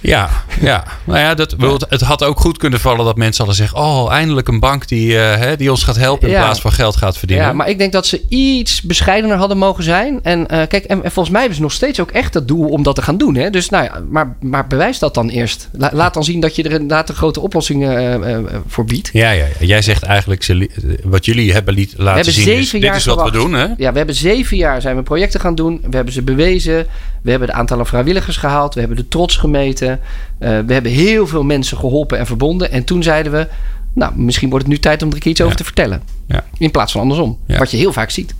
[0.00, 0.28] Ja,
[0.60, 0.84] ja.
[1.04, 1.54] Nou ja, dat,
[1.88, 3.86] het had ook goed kunnen vallen dat mensen hadden zeggen...
[3.86, 6.96] oh, eindelijk een bank die, uh, hè, die ons gaat helpen in plaats van geld
[6.96, 7.46] gaat verdienen.
[7.46, 10.18] Ja, maar ik denk dat ze iets bescheidener hadden mogen zijn.
[10.22, 12.68] En uh, kijk, en, en, volgens mij hebben ze nog steeds ook echt het doel
[12.68, 13.34] om dat te gaan doen.
[13.34, 13.50] Hè?
[13.50, 15.68] Dus nou ja, maar, maar bewijs dat dan eerst.
[15.72, 19.10] La, laat dan zien dat je er inderdaad een grote oplossing uh, voor biedt.
[19.12, 20.70] Ja, ja, jij zegt eigenlijk, ze,
[21.04, 23.52] wat jullie hebben liet, laten hebben zien is, dit is wat we doen.
[23.52, 23.66] Hè?
[23.76, 25.80] Ja, we hebben zeven jaar zijn we projecten gaan doen.
[25.90, 26.86] We hebben ze bewezen.
[27.22, 28.74] We hebben de aantallen vrijwilligers gehaald.
[28.74, 29.87] We hebben de trots gemeten.
[29.92, 29.98] Uh,
[30.38, 32.70] we hebben heel veel mensen geholpen en verbonden.
[32.70, 33.48] En toen zeiden we,
[33.94, 36.02] nou, misschien wordt het nu tijd om er een keer iets over te vertellen.
[36.26, 36.44] Ja.
[36.58, 37.38] In plaats van andersom.
[37.46, 38.34] Wat je heel vaak ziet.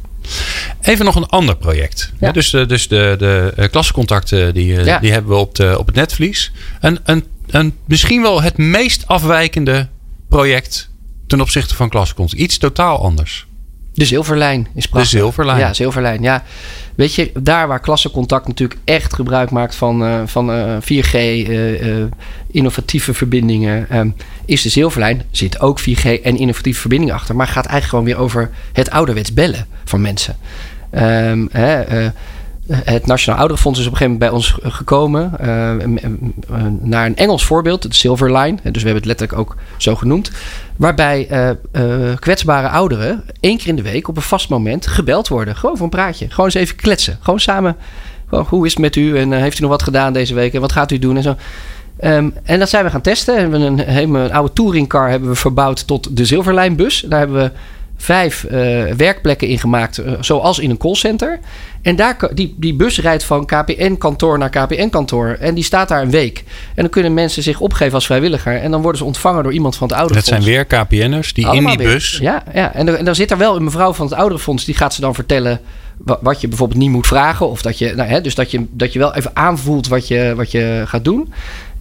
[0.81, 2.13] Even nog een ander project.
[2.21, 2.33] Ja.
[2.33, 5.95] dus de, dus de, de klassencontacten die, eh, die hebben we op, de, op het
[5.95, 6.53] netvlies.
[6.81, 9.89] Een, een, een, misschien wel het meest afwijkende
[10.29, 10.91] project
[11.27, 12.41] ten opzichte van klassencontact.
[12.41, 13.47] Iets totaal anders.
[13.95, 15.11] De zilverlijn is prachtig.
[15.11, 15.59] De zilverlijn.
[15.59, 16.23] Ja, zilverlijn.
[16.23, 16.45] Ja.
[16.99, 22.05] Weet je, daar waar klassencontact natuurlijk echt gebruik maakt van, uh, van uh, 4G, uh,
[22.51, 24.11] innovatieve verbindingen, ehm,
[24.45, 25.23] is de zilverlijn.
[25.31, 27.37] Zit ook 4G en innovatieve verbindingen achter.
[27.37, 30.37] Maar gaat eigenlijk gewoon weer over het ouderwets bellen van mensen.
[30.93, 32.11] Um, hè,
[32.73, 35.31] het Nationaal Ouderenfonds is op een gegeven moment bij ons gekomen
[36.83, 38.57] naar een Engels voorbeeld, de Silver Line.
[38.63, 40.31] Dus we hebben het letterlijk ook zo genoemd.
[40.79, 41.29] Waarbij
[41.73, 45.57] uh, kwetsbare ouderen één keer in de week op een vast moment gebeld worden.
[45.57, 46.31] Gewoon voor een praatje.
[46.31, 47.19] Gewoon eens even kletsen.
[47.21, 47.77] Gewoon samen.
[48.27, 49.19] Hoe is het met u?
[49.19, 50.55] En heeft u nog wat gedaan deze week?
[50.55, 51.17] En wat gaat u doen?
[51.17, 51.37] En zo.
[52.05, 53.35] Um, en dat zijn we gaan testen.
[53.35, 57.01] We hebben een, een oude touringcar hebben we verbouwd tot de Zilverlijnbus.
[57.01, 57.51] Daar hebben we
[58.01, 61.39] vijf uh, werkplekken ingemaakt, uh, zoals in een callcenter.
[61.83, 65.37] En daar, die, die bus rijdt van KPN-kantoor naar KPN-kantoor.
[65.41, 66.45] En die staat daar een week.
[66.75, 68.57] En dan kunnen mensen zich opgeven als vrijwilliger.
[68.57, 70.45] En dan worden ze ontvangen door iemand van het ouderenfonds.
[70.45, 72.19] Dat zijn weer KPN'ers die in die bus...
[72.23, 72.75] Ja, ja.
[72.75, 74.65] En, en dan zit er wel een mevrouw van het ouderenfonds...
[74.65, 75.61] die gaat ze dan vertellen
[76.05, 77.49] wat je bijvoorbeeld niet moet vragen.
[77.49, 80.33] Of dat je, nou, hè, dus dat je, dat je wel even aanvoelt wat je,
[80.37, 81.33] wat je gaat doen.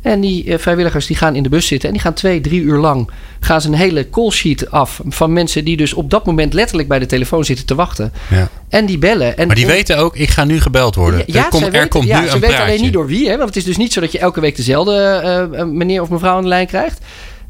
[0.08, 2.62] En die uh, vrijwilligers die gaan in de bus zitten en die gaan twee, drie
[2.62, 6.26] uur lang gaan ze een hele call sheet af van mensen die dus op dat
[6.26, 8.14] moment letterlijk bij de telefoon zitten te wachten.
[8.30, 8.50] Ja.
[8.70, 9.38] En die bellen.
[9.38, 11.24] En, maar die weten ook, ik ga nu gebeld worden.
[11.26, 12.72] Ja, er, kom, er weten, komt ja, nu ze een weten praatje.
[12.72, 13.30] alleen niet door wie.
[13.30, 13.38] Hè?
[13.38, 16.36] Want het is dus niet zo dat je elke week dezelfde uh, meneer of mevrouw
[16.36, 17.00] aan de lijn krijgt.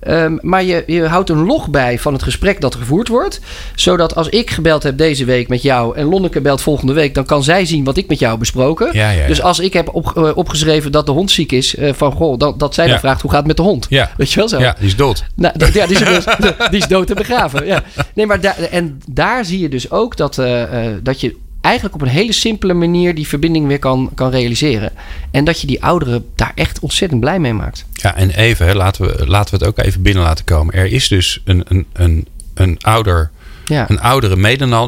[0.08, 3.40] Um, maar je, je houdt een log bij van het gesprek dat gevoerd wordt.
[3.76, 7.26] Zodat als ik gebeld heb deze week met jou en Lonneke belt volgende week, dan
[7.26, 8.90] kan zij zien wat ik met jou besproken.
[8.92, 9.28] Ja, ja, ja.
[9.28, 12.38] Dus als ik heb op, uh, opgeschreven dat de hond ziek is, uh, van goh,
[12.38, 13.86] dat, dat zij dan vraagt hoe gaat het met de hond.
[13.90, 14.12] Ja.
[14.18, 14.60] Weet je wel zo?
[14.60, 15.26] Ja, die is dood.
[15.36, 16.26] Nou, ja, die is,
[16.72, 17.66] die is dood en begraven.
[17.66, 17.84] Ja.
[18.14, 18.40] Nee, maar
[18.72, 20.64] en daar zie je dus ook dat, uh,
[21.04, 21.36] dat je
[21.68, 24.92] eigenlijk op een hele simpele manier die verbinding weer kan, kan realiseren.
[25.32, 27.86] En dat je die ouderen daar echt ontzettend blij mee maakt.
[27.94, 30.74] Ja, en even, hè, laten, we, laten we het ook even binnen laten komen.
[30.74, 33.32] Er is dus een, een, een, een ouder.
[33.66, 33.90] Ja.
[33.90, 34.36] Een oudere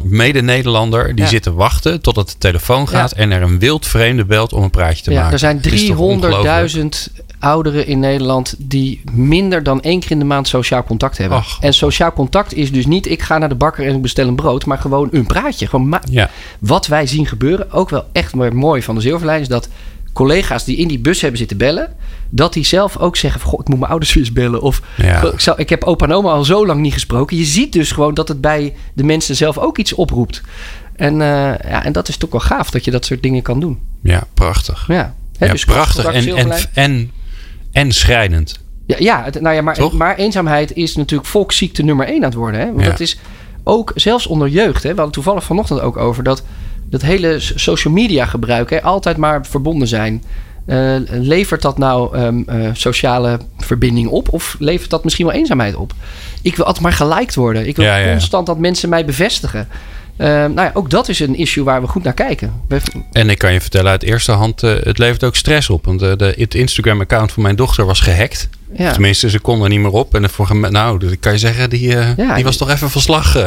[0.03, 1.29] mede-Nederlander die ja.
[1.29, 3.21] zit te wachten totdat de telefoon gaat ja.
[3.21, 5.33] en er een wild vreemde belt om een praatje te ja, maken.
[5.33, 5.61] Er zijn
[7.11, 11.38] 300.000 ouderen in Nederland die minder dan één keer in de maand sociaal contact hebben.
[11.38, 11.58] Ach.
[11.62, 14.36] En sociaal contact is dus niet ik ga naar de bakker en ik bestel een
[14.36, 15.67] brood, maar gewoon een praatje.
[15.67, 16.30] Gewoon ja.
[16.60, 19.69] Wat wij zien gebeuren, ook wel echt mooi van de Zilverlijn, is dat
[20.13, 21.95] collega's die in die bus hebben zitten bellen,
[22.30, 24.62] dat die zelf ook zeggen: Goh, ik moet mijn ouders weer eens bellen.
[24.62, 25.21] Of ja.
[25.21, 27.38] ik, zou, ik heb opa en oma al zo lang niet gesproken.
[27.38, 30.41] Je ziet dus gewoon dat het bij de mensen zelf ook iets oproept.
[30.95, 31.19] En, uh,
[31.69, 33.80] ja, en dat is toch wel gaaf dat je dat soort dingen kan doen.
[34.02, 34.86] Ja, prachtig.
[34.88, 36.06] Ja, He, ja dus prachtig.
[36.06, 37.12] En, en, en
[37.71, 38.60] en schrijnend.
[38.86, 42.60] Ja, ja, nou ja maar, maar eenzaamheid is natuurlijk volksziekte nummer één aan het worden.
[42.60, 42.71] Hè?
[42.71, 43.19] Want dat is
[43.63, 44.84] ook zelfs onder jeugd.
[44.84, 44.89] Hè?
[44.89, 46.43] We hadden toevallig vanochtend ook over dat
[46.89, 50.23] dat hele social media gebruik, hè, altijd maar verbonden zijn.
[50.65, 54.34] Uh, levert dat nou um, uh, sociale verbinding op?
[54.34, 55.93] Of levert dat misschien wel eenzaamheid op?
[56.41, 57.67] Ik wil altijd maar geliked worden.
[57.67, 58.12] Ik wil ja.
[58.12, 59.67] constant dat mensen mij bevestigen.
[60.19, 62.53] Uh, nou ja, ook dat is een issue waar we goed naar kijken.
[63.12, 65.86] En ik kan je vertellen uit eerste hand, uh, het levert ook stress op.
[65.86, 68.49] Want uh, de, het Instagram-account van mijn dochter was gehackt.
[68.73, 68.91] Ja.
[68.91, 70.15] Tenminste, ze kon er niet meer op.
[70.15, 73.38] En voor, nou, kan je zeggen, die, ja, die was toch even van slag.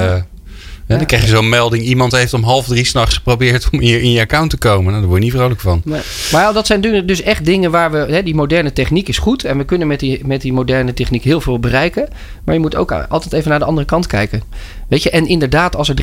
[0.97, 1.85] Dan krijg je zo'n melding.
[1.85, 4.85] Iemand heeft om half drie s'nachts geprobeerd om hier in je account te komen.
[4.85, 5.81] Nou, daar word je niet vrolijk van.
[5.85, 6.01] Nee.
[6.33, 7.99] Maar ja, dat zijn dus echt dingen waar we...
[7.99, 9.45] Hè, die moderne techniek is goed.
[9.45, 12.09] En we kunnen met die, met die moderne techniek heel veel bereiken.
[12.45, 14.43] Maar je moet ook altijd even naar de andere kant kijken.
[14.89, 16.03] Weet je, en inderdaad, als er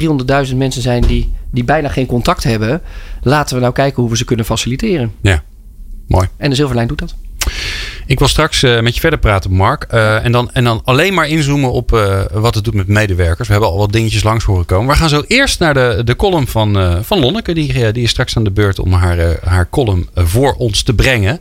[0.50, 2.82] 300.000 mensen zijn die, die bijna geen contact hebben...
[3.22, 5.14] laten we nou kijken hoe we ze kunnen faciliteren.
[5.22, 5.44] Ja,
[6.08, 6.28] mooi.
[6.38, 7.16] En de Zilverlijn doet dat.
[8.10, 9.88] Ik wil straks uh, met je verder praten, Mark.
[9.94, 13.48] Uh, en, dan, en dan alleen maar inzoomen op uh, wat het doet met medewerkers.
[13.48, 14.88] We hebben al wat dingetjes langs horen komen.
[14.88, 17.54] We gaan zo eerst naar de, de column van, van Lonneke.
[17.54, 21.40] Die, die is straks aan de beurt om haar, haar column voor ons te brengen.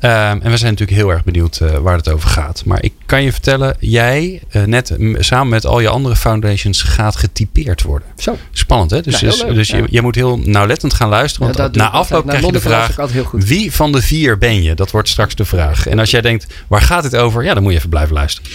[0.00, 2.62] Ehm, en we zijn natuurlijk heel erg benieuwd uh, waar het over gaat.
[2.64, 7.16] Maar ik kan je vertellen, jij uh, net samen met al je andere foundations gaat
[7.16, 8.08] getypeerd worden.
[8.16, 8.36] Zo.
[8.52, 9.00] Spannend hè?
[9.00, 11.56] Dus, ja, dus, dus je, je, moet heel nauwlettend gaan luisteren.
[11.56, 12.96] Want na afloop krijg je de vraag,
[13.32, 14.74] wie van de vier ben je?
[14.74, 15.86] Dat wordt straks de vraag.
[15.86, 17.44] En als jij denkt, waar gaat het over?
[17.44, 18.50] Ja, dan moet je even blijven luisteren.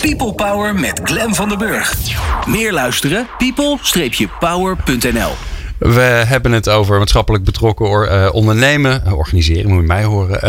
[0.00, 1.94] People Power met Glen van den Burg.
[2.46, 3.26] Meer luisteren?
[3.38, 10.40] people-power.nl we hebben het over maatschappelijk betrokken uh, ondernemen, uh, organiseren, moet je mij horen.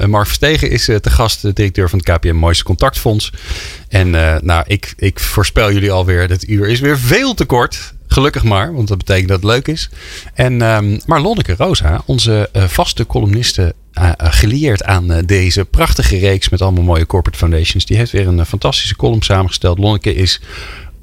[0.00, 3.32] Uh, Mark Verstegen is te gast, de directeur van het KPM Mooiste Contactfonds.
[3.88, 4.10] En
[4.44, 7.94] nou, ik, ik voorspel jullie alweer, dat uur is weer veel te kort.
[8.06, 9.90] Gelukkig maar, want dat betekent dat het leuk is.
[10.34, 13.74] En, um, maar Lonneke Rosa, onze vaste columniste,
[14.16, 18.96] gelieerd aan deze prachtige reeks met allemaal mooie corporate foundations, die heeft weer een fantastische
[18.96, 19.78] column samengesteld.
[19.78, 20.40] Lonneke is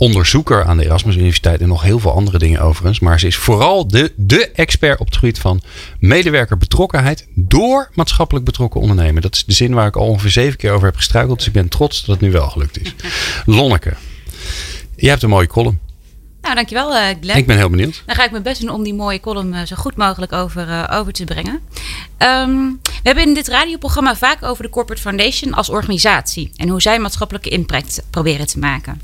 [0.01, 2.99] onderzoeker aan de Erasmus Universiteit en nog heel veel andere dingen overigens.
[2.99, 5.61] Maar ze is vooral de, de expert op het gebied van
[5.99, 9.21] medewerkerbetrokkenheid door maatschappelijk betrokken ondernemen.
[9.21, 11.37] Dat is de zin waar ik al ongeveer zeven keer over heb gestruikeld.
[11.37, 12.95] Dus ik ben trots dat het nu wel gelukt is.
[13.45, 13.93] Lonneke,
[14.95, 15.79] je hebt een mooie column.
[16.41, 17.39] Nou, dankjewel uh, Glenn.
[17.39, 18.03] Ik ben heel benieuwd.
[18.05, 20.67] Dan ga ik mijn best doen om die mooie column uh, zo goed mogelijk over,
[20.67, 21.59] uh, over te brengen.
[22.17, 26.51] Um, we hebben in dit radioprogramma vaak over de Corporate Foundation als organisatie.
[26.55, 29.01] En hoe zij maatschappelijke impact proberen te maken.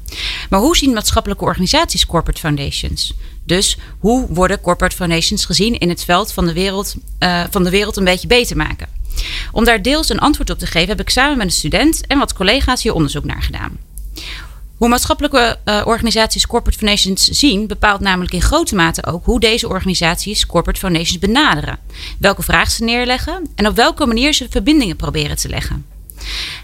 [0.50, 3.14] Maar hoe zien maatschappelijke organisaties Corporate Foundations?
[3.44, 6.96] Dus hoe worden Corporate Foundations gezien in het veld van de wereld,
[7.50, 8.88] van de wereld een beetje beter maken?
[9.52, 12.18] Om daar deels een antwoord op te geven heb ik samen met een student en
[12.18, 13.78] wat collega's hier onderzoek naar gedaan.
[14.78, 19.68] Hoe maatschappelijke uh, organisaties corporate foundations zien, bepaalt namelijk in grote mate ook hoe deze
[19.68, 21.80] organisaties corporate foundations benaderen,
[22.20, 25.86] welke vragen ze neerleggen en op welke manier ze verbindingen proberen te leggen.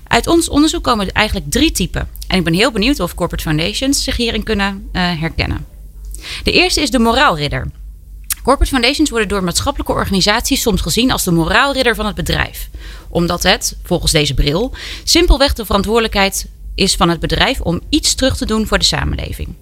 [0.07, 2.09] Uit ons onderzoek komen er eigenlijk drie typen.
[2.27, 5.65] En ik ben heel benieuwd of corporate foundations zich hierin kunnen uh, herkennen.
[6.43, 7.67] De eerste is de moraalridder.
[8.43, 12.69] Corporate foundations worden door maatschappelijke organisaties soms gezien als de moraalridder van het bedrijf.
[13.09, 14.73] Omdat het, volgens deze bril,
[15.03, 19.55] simpelweg de verantwoordelijkheid is van het bedrijf om iets terug te doen voor de samenleving.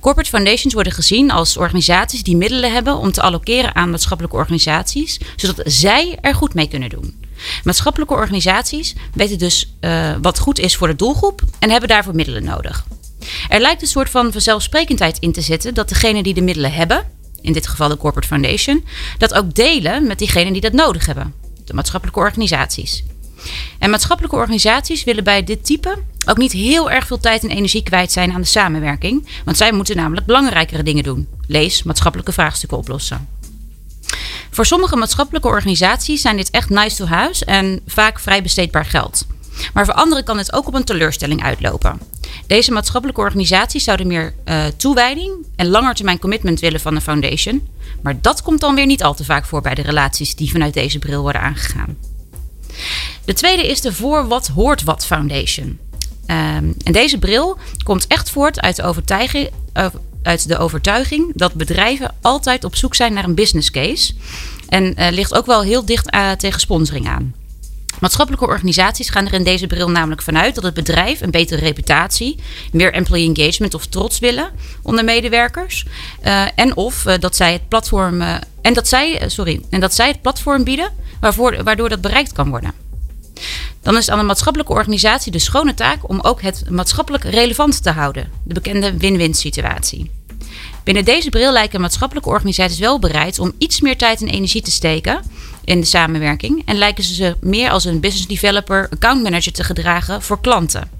[0.00, 5.20] Corporate foundations worden gezien als organisaties die middelen hebben om te allokeren aan maatschappelijke organisaties,
[5.36, 7.20] zodat zij er goed mee kunnen doen.
[7.64, 12.44] Maatschappelijke organisaties weten dus uh, wat goed is voor de doelgroep en hebben daarvoor middelen
[12.44, 12.86] nodig.
[13.48, 17.04] Er lijkt een soort van vanzelfsprekendheid in te zitten dat degenen die de middelen hebben,
[17.40, 18.84] in dit geval de Corporate Foundation,
[19.18, 23.04] dat ook delen met diegenen die dat nodig hebben, de maatschappelijke organisaties.
[23.78, 27.82] En maatschappelijke organisaties willen bij dit type ook niet heel erg veel tijd en energie
[27.82, 31.28] kwijt zijn aan de samenwerking, want zij moeten namelijk belangrijkere dingen doen.
[31.46, 33.28] Lees maatschappelijke vraagstukken oplossen.
[34.50, 39.26] Voor sommige maatschappelijke organisaties zijn dit echt nice to have en vaak vrij besteedbaar geld.
[39.72, 42.00] Maar voor anderen kan het ook op een teleurstelling uitlopen.
[42.46, 47.68] Deze maatschappelijke organisaties zouden meer uh, toewijding en langetermijn commitment willen van de foundation.
[48.02, 50.74] Maar dat komt dan weer niet al te vaak voor bij de relaties die vanuit
[50.74, 51.96] deze bril worden aangegaan.
[53.24, 55.78] De tweede is de Voor Wat Hoort Wat Foundation.
[56.26, 59.50] Um, en deze bril komt echt voort uit de overtuiging,
[60.22, 64.12] uit de overtuiging dat bedrijven altijd op zoek zijn naar een business case.
[64.68, 67.34] En uh, ligt ook wel heel dicht uh, tegen sponsoring aan.
[68.00, 72.38] Maatschappelijke organisaties gaan er in deze bril namelijk vanuit dat het bedrijf een betere reputatie,
[72.72, 74.50] meer employee engagement of trots willen
[74.82, 75.86] onder medewerkers.
[76.24, 78.20] Uh, en of dat zij het platform
[78.62, 82.50] en dat zij, sorry, en dat zij het platform bieden waarvoor, waardoor dat bereikt kan
[82.50, 82.81] worden.
[83.82, 87.82] Dan is het aan een maatschappelijke organisatie de schone taak om ook het maatschappelijk relevant
[87.82, 88.30] te houden.
[88.44, 90.10] De bekende win-win situatie.
[90.84, 94.70] Binnen deze bril lijken maatschappelijke organisaties wel bereid om iets meer tijd en energie te
[94.70, 95.22] steken
[95.64, 99.64] in de samenwerking en lijken ze zich meer als een business developer, account manager te
[99.64, 100.90] gedragen voor klanten.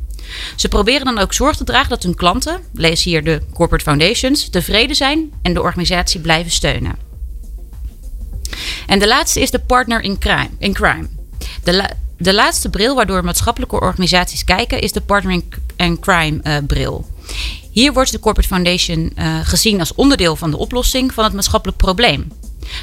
[0.57, 4.49] Ze proberen dan ook zorg te dragen dat hun klanten, lees hier de corporate foundations,
[4.49, 6.97] tevreden zijn en de organisatie blijven steunen.
[8.87, 10.51] En de laatste is de partner in crime.
[10.59, 11.09] In crime.
[11.63, 11.89] De,
[12.23, 15.43] de laatste bril waardoor maatschappelijke organisaties kijken is de partner
[15.77, 17.07] in crime uh, bril.
[17.71, 21.79] Hier wordt de Corporate Foundation uh, gezien als onderdeel van de oplossing van het maatschappelijk
[21.79, 22.33] probleem.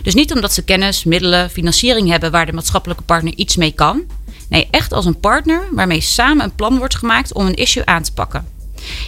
[0.04, 4.04] Dus niet omdat ze kennis, middelen, financiering hebben waar de maatschappelijke partner iets mee kan.
[4.50, 8.04] Nee, echt als een partner waarmee samen een plan wordt gemaakt om een issue aan
[8.04, 8.48] te pakken.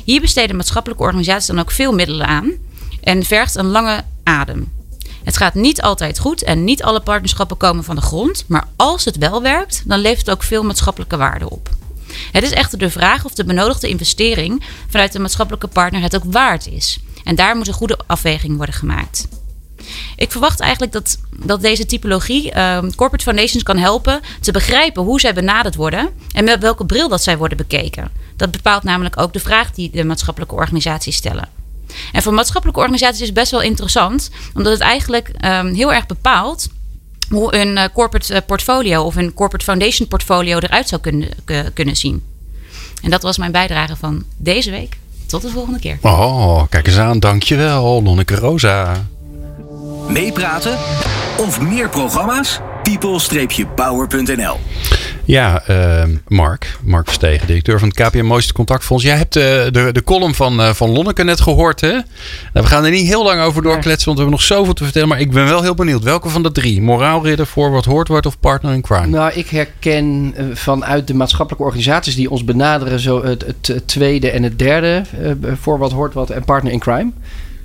[0.04, 2.52] Hier besteden maatschappelijke organisaties dan ook veel middelen aan
[3.02, 4.81] en vergt een lange adem.
[5.24, 9.06] Het gaat niet altijd goed en niet alle partnerschappen komen van de grond, maar als
[9.06, 11.70] het wel werkt, dan levert het ook veel maatschappelijke waarde op.
[12.32, 16.24] Het is echter de vraag of de benodigde investering vanuit de maatschappelijke partner het ook
[16.26, 17.00] waard is.
[17.24, 19.28] En daar moet een goede afweging worden gemaakt.
[20.16, 25.20] Ik verwacht eigenlijk dat, dat deze typologie uh, corporate foundations kan helpen te begrijpen hoe
[25.20, 28.12] zij benaderd worden en met welke bril dat zij worden bekeken.
[28.36, 31.61] Dat bepaalt namelijk ook de vraag die de maatschappelijke organisaties stellen.
[32.12, 36.06] En voor maatschappelijke organisaties is het best wel interessant, omdat het eigenlijk um, heel erg
[36.06, 36.68] bepaalt
[37.30, 41.30] hoe een uh, corporate eh, portfolio of een corporate foundation portfolio eruit zou kunnen,
[41.74, 42.24] kunnen zien.
[43.02, 44.98] En dat was mijn bijdrage van deze week.
[45.28, 45.98] Tot de volgende keer.
[46.02, 47.20] Oh, kijk eens aan.
[47.20, 49.08] Dankjewel, Lonneke Rosa.
[50.08, 50.78] Meepraten
[51.38, 52.60] of meer programma's?
[52.84, 54.60] people-power.nl
[55.26, 56.78] ja, uh, Mark.
[56.84, 59.04] Mark Verstegen, directeur van het KPM Mooiste Contactfonds.
[59.04, 61.92] Jij hebt uh, de, de column van, uh, van Lonneke net gehoord, hè?
[61.92, 62.04] Nou,
[62.54, 65.08] we gaan er niet heel lang over doorkletsen, want we hebben nog zoveel te vertellen.
[65.08, 66.04] Maar ik ben wel heel benieuwd.
[66.04, 66.82] Welke van de drie?
[66.82, 69.08] Moraalridder, voor wat hoort wordt of partner in crime?
[69.08, 73.00] Nou, ik herken uh, vanuit de maatschappelijke organisaties die ons benaderen...
[73.00, 75.04] zo het, het tweede en het derde,
[75.62, 77.12] voor wat hoort wat en partner in crime.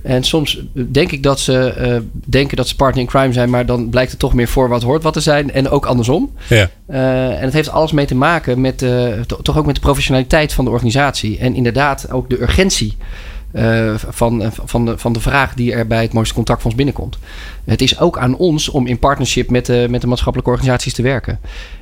[0.07, 3.67] En soms denk ik dat ze uh, denken dat ze partner in crime zijn, maar
[3.67, 5.53] dan blijkt het toch meer voor wat hoort wat te zijn.
[5.53, 6.33] En ook andersom.
[6.49, 6.71] Ja.
[6.89, 10.53] Uh, en het heeft alles mee te maken met uh, toch ook met de professionaliteit
[10.53, 11.39] van de organisatie.
[11.39, 12.97] En inderdaad ook de urgentie.
[13.97, 17.19] van, van, de, van de vraag die er bij het mooiste contactfonds binnenkomt.
[17.65, 21.03] Het is ook aan ons om in partnership met de, met de maatschappelijke organisaties te
[21.03, 21.39] werken.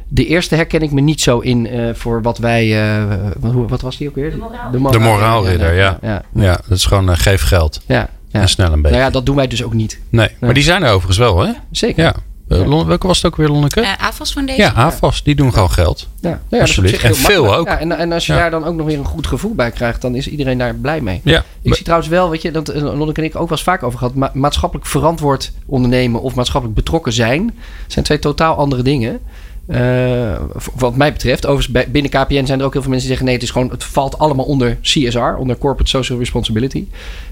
[0.08, 2.96] De eerste herken ik me niet zo in voor wat wij.
[3.38, 4.30] wat, wat, was die ook weer?
[4.30, 4.70] De, moraal.
[4.70, 4.98] de, moraal.
[4.98, 5.98] de moraalridder, ja.
[6.02, 6.42] Ja, ja.
[6.42, 6.60] ja.
[6.68, 7.80] dat is gewoon geef geld.
[7.86, 8.08] Ja.
[8.28, 8.40] Ja.
[8.40, 8.96] En snel een beetje.
[8.96, 10.00] Nou ja, dat doen wij dus ook niet.
[10.08, 11.52] Nee, maar die zijn er overigens wel, hè?
[11.70, 12.04] Zeker.
[12.04, 12.14] Ja.
[12.46, 13.80] Welke was het ook weer, Lonneke?
[13.80, 14.60] Uh, AFAS van deze.
[14.60, 15.22] Ja, AFAS.
[15.22, 16.08] Die doen gewoon geld.
[16.20, 17.02] Ja, ja Alsjeblieft.
[17.02, 17.66] En veel ook.
[17.66, 20.00] Ja, en, en als je daar dan ook nog weer een goed gevoel bij krijgt,
[20.00, 21.20] dan is iedereen daar blij mee.
[21.24, 21.44] Ja.
[21.62, 23.98] Ik zie trouwens wel, weet je, dat Lonneke en ik ook wel eens vaak over
[23.98, 24.14] gehad.
[24.14, 27.54] Ma maatschappelijk verantwoord ondernemen of maatschappelijk betrokken zijn,
[27.86, 29.20] zijn twee totaal andere dingen.
[29.68, 30.40] Uh,
[30.74, 33.34] wat mij betreft, overigens binnen KPN zijn er ook heel veel mensen die zeggen: nee,
[33.34, 36.86] het is gewoon, het valt allemaal onder CSR, onder Corporate Social Responsibility.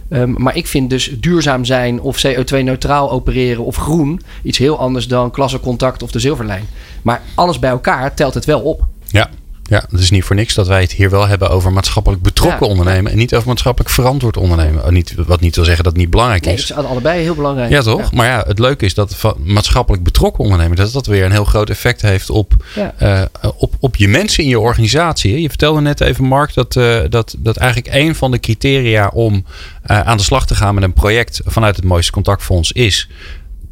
[0.09, 5.09] Um, maar ik vind dus duurzaam zijn of CO2-neutraal opereren of groen iets heel anders
[5.09, 6.65] dan klassencontact of de zilverlijn.
[7.03, 8.87] Maar alles bij elkaar telt het wel op.
[9.07, 9.31] Ja.
[9.65, 12.69] Ja, het is niet voor niks dat wij het hier wel hebben over maatschappelijk betrokken
[12.69, 13.13] ondernemen.
[13.13, 14.85] En niet over maatschappelijk verantwoord ondernemen.
[14.85, 16.69] Oh, niet, wat niet wil zeggen dat het niet belangrijk nee, is.
[16.69, 17.71] Het is allebei heel belangrijk.
[17.71, 18.01] Ja, toch?
[18.01, 18.09] Ja.
[18.13, 21.71] Maar ja, het leuke is dat maatschappelijk betrokken ondernemen, dat dat weer een heel groot
[21.71, 22.55] effect heeft op,
[23.03, 23.23] uh,
[23.57, 25.41] op, op je mensen in je organisatie.
[25.41, 29.35] Je vertelde net even, Mark, dat, uh, dat, dat eigenlijk een van de criteria om
[29.35, 33.09] uh, aan de slag te gaan met een project vanuit het Mooiste Contactfonds is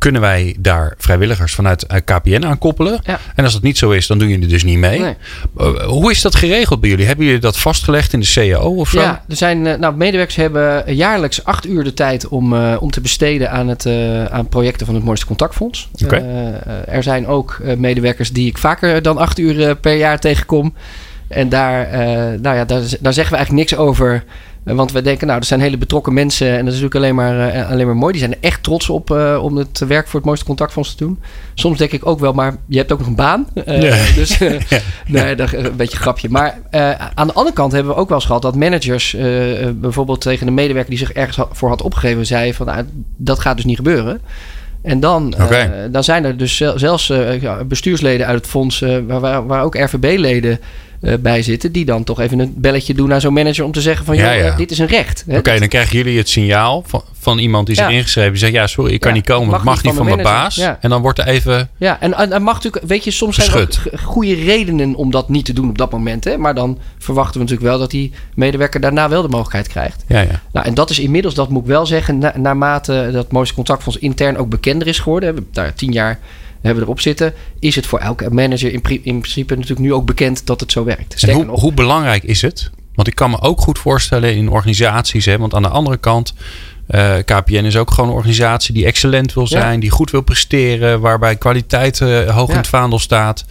[0.01, 3.01] kunnen wij daar vrijwilligers vanuit KPN aan koppelen?
[3.05, 3.21] Ja.
[3.35, 5.01] En als dat niet zo is, dan doen jullie dus niet mee.
[5.01, 5.15] Nee.
[5.59, 7.07] Uh, hoe is dat geregeld bij jullie?
[7.07, 9.01] Hebben jullie dat vastgelegd in de CAO of zo?
[9.01, 13.01] Ja, er zijn, nou, medewerkers hebben jaarlijks acht uur de tijd om, uh, om te
[13.01, 15.89] besteden aan, het, uh, aan projecten van het Mooiste Contactfonds.
[16.05, 16.23] Okay.
[16.87, 20.75] er zijn ook medewerkers die ik vaker dan acht uur per jaar tegenkom.
[21.29, 21.89] En daar,
[22.41, 24.25] nou ja, daar, daar zeggen we eigenlijk niks over
[24.63, 27.57] want we denken, nou, er zijn hele betrokken mensen en dat is natuurlijk alleen maar,
[27.57, 28.13] uh, alleen maar mooi.
[28.13, 31.05] Die zijn er echt trots op uh, om het werk voor het mooiste contactfonds te
[31.05, 31.19] doen.
[31.55, 33.47] Soms denk ik ook wel, maar je hebt ook nog een baan.
[33.55, 33.97] Uh, ja.
[34.21, 34.39] Dus
[35.07, 36.29] nee, dat, een beetje een grapje.
[36.29, 36.59] Maar
[37.15, 39.17] aan de andere kant hebben we ook wel eens gehad dat managers
[39.75, 42.85] bijvoorbeeld tegen een medewerker die zich ergens voor had opgegeven, zei van nou,
[43.17, 44.21] dat gaat dus niet gebeuren.
[44.83, 45.91] En dan, okay.
[45.91, 47.13] dan zijn er dus zelfs
[47.67, 50.61] bestuursleden uit het fonds, waar, waar ook RVB-leden
[51.01, 51.73] uh, bij zitten.
[51.73, 54.33] Die dan toch even een belletje doen naar zo'n manager om te zeggen van ja,
[54.33, 54.57] ja.
[54.57, 55.25] dit is een recht.
[55.29, 57.91] Oké, okay, dan krijgen jullie het signaal van, van iemand die zich ja.
[57.91, 60.59] ingeschreven zegt ja sorry ik kan niet komen, mag, mag niet van, van mijn baas.
[60.59, 63.75] En dan wordt er even Ja, en, en, mag natuurlijk, weet je, soms geschud.
[63.75, 66.25] zijn er goede redenen om dat niet te doen op dat moment.
[66.25, 66.37] Hè?
[66.37, 70.05] Maar dan verwachten we natuurlijk wel dat die medewerker daarna wel de mogelijkheid krijgt.
[70.09, 70.43] Ja, ja.
[70.53, 73.99] Nou, en dat is inmiddels, dat moet ik wel zeggen, na, naarmate dat mooiste contactfonds
[73.99, 75.29] intern ook bekender is geworden.
[75.29, 76.19] We hebben daar tien jaar
[76.63, 80.47] hebben erop zitten, is het voor elke manager in, in principe natuurlijk nu ook bekend
[80.47, 81.31] dat het zo werkt.
[81.31, 82.71] hoe, nog, hoe, belangrijk is het?
[82.95, 86.35] Want ik kan me ook goed voorstellen in organisaties, hè, want aan de andere kant,
[86.91, 91.01] uh, KPN is ook gewoon een organisatie die excellent wil zijn, die goed wil presteren,
[91.01, 93.45] waarbij kwaliteit hoog in het vaandel staat.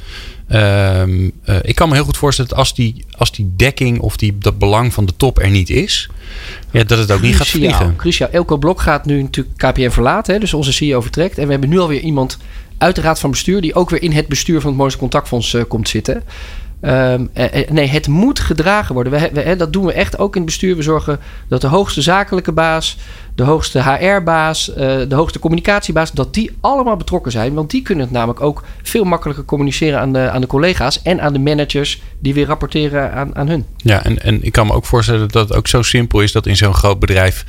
[0.50, 4.18] Ehm, eh, ik kan me heel goed voorstellen dat als die, als die dekking of
[4.18, 6.10] die, dat belang van de top er niet is,
[6.72, 7.96] ja, dat het ook niet gaat vliegen.
[7.96, 8.30] Cruciaal.
[8.30, 11.38] Elko Blok gaat nu natuurlijk KPN verlaten, hè, dus onze CEO vertrekt.
[11.38, 12.38] En we hebben nu alweer iemand
[12.80, 15.54] uit de raad van bestuur die ook weer in het bestuur van het Mooiste Contactfonds
[15.54, 16.24] uh, komt zitten.
[16.82, 19.32] Ehm, eh, eh, nee, het moet gedragen worden.
[19.34, 20.76] We, dat doen we echt ook in het bestuur.
[20.76, 22.98] We zorgen dat de hoogste zakelijke baas,
[23.36, 27.54] de hoogste HR-baas, uh, de hoogste communicatiebaas, dat die allemaal betrokken zijn.
[27.54, 31.22] Want die kunnen het namelijk ook veel makkelijker communiceren aan de, aan de collega's en
[31.22, 33.66] aan de managers die weer rapporteren aan, aan hun.
[33.78, 36.46] Ja, en, en ik kan me ook voorstellen dat het ook zo simpel is dat
[36.46, 37.46] in zo'n groot bedrijf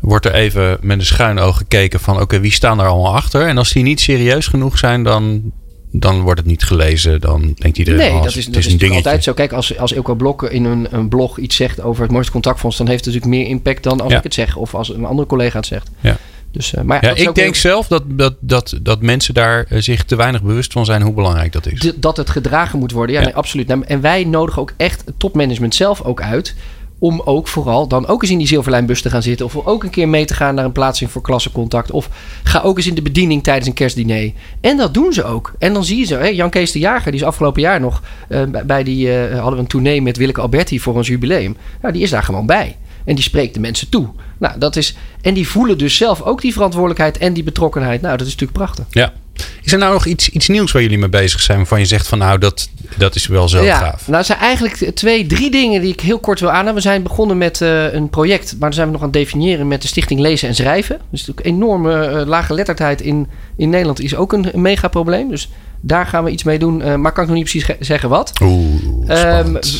[0.00, 3.46] wordt er even met een schuin oog gekeken van oké, wie staan er allemaal achter?
[3.46, 5.52] En als die niet serieus genoeg zijn, dan
[5.92, 7.20] dan wordt het niet gelezen.
[7.20, 9.32] Dan denkt iedereen, nee, oh, dat is, het is, een altijd zo.
[9.32, 12.76] Kijk, als, als Ilko Blok in een, een blog iets zegt over het mooiste contactfonds...
[12.76, 14.56] dan heeft het natuurlijk meer impact dan als ik het zeg.
[14.56, 15.90] Of als een andere collega het zegt.
[16.00, 16.16] Ja.
[16.50, 20.04] Dus, uh, maar ja, ik denk zelf dat, dat, dat, dat mensen daar uh, zich
[20.04, 21.92] te weinig bewust van zijn hoe belangrijk dat is.
[21.96, 23.14] dat het gedragen moet worden.
[23.14, 23.66] Ja, Nee, absoluut.
[23.66, 26.54] Nou, en wij nodigen ook echt het topmanagement zelf ook uit
[27.02, 29.46] om ook vooral dan ook eens in die zilverlijnbus te gaan zitten.
[29.46, 31.90] Of ook een keer mee te gaan naar een plaatsing voor klassencontact.
[31.90, 32.08] Of
[32.42, 34.32] ga ook eens in de bediening tijdens een kerstdiner.
[34.60, 35.52] En dat doen ze ook.
[35.58, 36.14] En dan zie je ze.
[36.14, 39.54] Hè, Jan Kees de Jager, die is afgelopen jaar nog uh, bij die uh, hadden
[39.54, 41.56] we een tournee met Willeke Alberti voor ons jubileum.
[41.80, 42.76] Nou, die is daar gewoon bij.
[43.04, 44.08] En die spreekt de mensen toe.
[44.38, 48.00] Nou, dat is, en die voelen dus zelf ook die verantwoordelijkheid en die betrokkenheid.
[48.00, 48.86] Nou, dat is natuurlijk prachtig.
[48.90, 49.12] Ja.
[49.62, 52.08] Is er nou nog iets, iets nieuws waar jullie mee bezig zijn waarvan je zegt
[52.08, 54.06] van nou dat, dat is wel zo ja, gaaf?
[54.06, 56.74] Nou, er zijn eigenlijk twee, drie dingen die ik heel kort wil aanhalen.
[56.74, 59.68] We zijn begonnen met uh, een project, maar daar zijn we nog aan het definiëren
[59.68, 61.00] met de Stichting Lezen en Schrijven.
[61.10, 65.28] Dus natuurlijk enorme uh, lage letterdheid in, in Nederland is ook een, een mega probleem.
[65.28, 65.48] Dus
[65.84, 68.32] daar gaan we iets mee doen, uh, maar kan ik nog niet precies zeggen wat.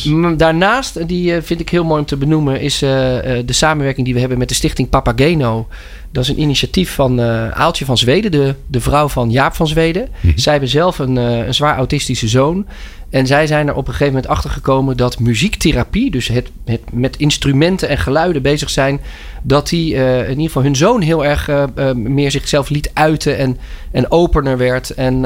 [0.05, 4.19] um, daarnaast, die vind ik heel mooi om te benoemen, is de samenwerking die we
[4.19, 5.67] hebben met de Stichting Papageno.
[6.11, 7.21] Dat is een initiatief van
[7.53, 10.07] Aaltje van Zweden, de, de vrouw van Jaap van Zweden.
[10.19, 10.37] Mhm.
[10.37, 12.65] Zij hebben zelf een, een zwaar autistische zoon.
[13.13, 16.49] En zij zijn er op een gegeven moment achter gekomen dat muziektherapie, dus het,
[16.91, 19.01] met instrumenten en geluiden bezig zijn,
[19.41, 21.49] dat die uh, in ieder geval hun zoon heel erg
[21.93, 23.57] meer zichzelf liet uiten en,
[23.91, 24.89] en opener werd.
[24.89, 25.19] En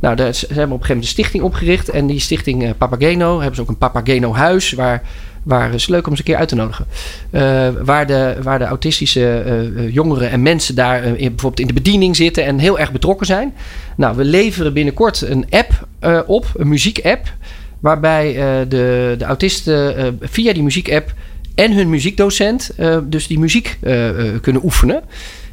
[0.00, 1.88] nou, de, ze hebben op een gegeven moment een stichting opgericht.
[1.88, 5.02] En die stichting Papageno hebben ze ook een Papageno huis waar
[5.42, 6.86] waar is leuk om eens een keer uit te nodigen.
[7.30, 11.72] Uh, waar, de, waar de autistische uh, jongeren en mensen daar in, bijvoorbeeld in de
[11.72, 13.54] bediening zitten en heel erg betrokken zijn.
[13.96, 15.86] Nou, we leveren binnenkort een app
[16.26, 17.32] op, een muziekapp.
[17.80, 18.32] Waarbij
[18.68, 21.12] de, de autisten via die muziekapp
[21.54, 22.70] en hun muziekdocent
[23.04, 23.78] dus die muziek
[24.40, 25.02] kunnen oefenen.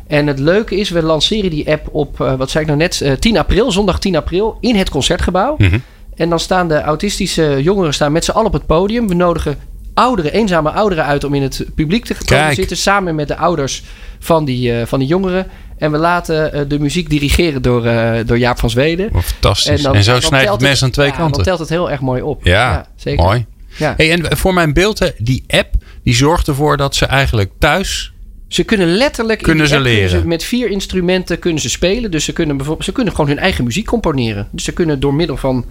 [0.07, 3.37] En het leuke is, we lanceren die app op, wat zei ik nou net, 10
[3.37, 5.55] april, zondag 10 april, in het concertgebouw.
[5.57, 5.77] Mhm.
[6.17, 9.07] En dan staan de autistische jongeren staan met z'n allen op het podium.
[9.07, 9.57] We nodigen
[9.97, 12.77] ouderen, eenzame ouderen uit om in het publiek te komen zitten.
[12.77, 13.83] Samen met de ouders
[14.19, 15.47] van die, uh, van die jongeren.
[15.77, 19.09] En we laten uh, de muziek dirigeren door, uh, door Jaap van Zweden.
[19.13, 19.77] Oh, fantastisch.
[19.77, 21.35] En, dan, en zo snijdt het mes aan twee ja, kanten.
[21.35, 22.45] Dan telt het heel erg mooi op.
[22.45, 23.23] Ja, ja zeker.
[23.23, 23.45] mooi.
[23.77, 23.93] Ja.
[23.97, 25.73] Hey, en voor mijn beeld, die app
[26.03, 28.11] die zorgt ervoor dat ze eigenlijk thuis
[28.47, 29.99] ze kunnen letterlijk kunnen ze leren.
[29.99, 32.11] Kunnen ze met vier instrumenten kunnen ze spelen.
[32.11, 34.47] Dus ze kunnen bijvoorbeeld ze kunnen gewoon hun eigen muziek componeren.
[34.51, 35.65] Dus ze kunnen door middel van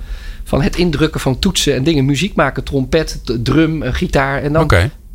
[0.46, 2.64] van het indrukken van toetsen en dingen muziek maken.
[2.64, 4.42] Trompet, drum, gitaar.
[4.42, 4.70] En dan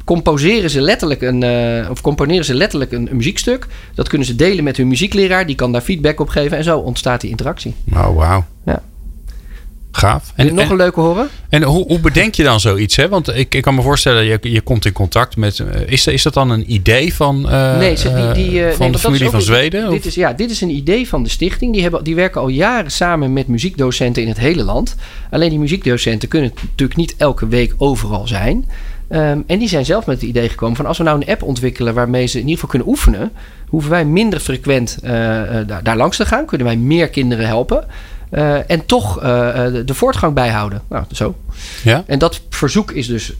[0.05, 3.67] composeren ze letterlijk een, uh, of componeren ze letterlijk een, een, muziekstuk.
[3.93, 5.45] Dat kunnen ze delen met hun muziekleraar.
[5.45, 6.57] Die kan daar feedback op geven.
[6.57, 7.75] En zo ontstaat die interactie.
[7.93, 8.45] Oh, wauw.
[8.65, 8.81] Ja.
[9.91, 10.31] Gaaf.
[10.35, 11.29] En, nog een leuke horen?
[11.49, 12.95] En hoe, hoe bedenk je dan zoiets?
[12.95, 13.09] Hè?
[13.09, 15.57] Want ik, ik kan me voorstellen, je, je komt in contact met.
[15.57, 18.91] Uh, is, is dat dan een idee van, uh, nee, die, die, uh, van nee,
[18.91, 19.89] de familie van Zweden?
[19.89, 21.73] Dit is, ja, dit is een idee van de stichting.
[21.73, 24.95] Die, hebben, die werken al jaren samen met muziekdocenten in het hele land.
[25.31, 28.65] Alleen die muziekdocenten kunnen natuurlijk niet elke week overal zijn.
[29.09, 31.43] Um, en die zijn zelf met het idee gekomen van als we nou een app
[31.43, 33.31] ontwikkelen waarmee ze in ieder geval kunnen oefenen,
[33.67, 36.45] hoeven wij minder frequent daar, daar langs te gaan.
[36.45, 37.85] Kunnen wij meer kinderen helpen.
[38.31, 39.23] Uh, en toch uh,
[39.85, 40.81] de voortgang bijhouden.
[40.89, 41.35] Nou, zo.
[41.83, 42.03] Ja?
[42.07, 43.33] En dat verzoek is dus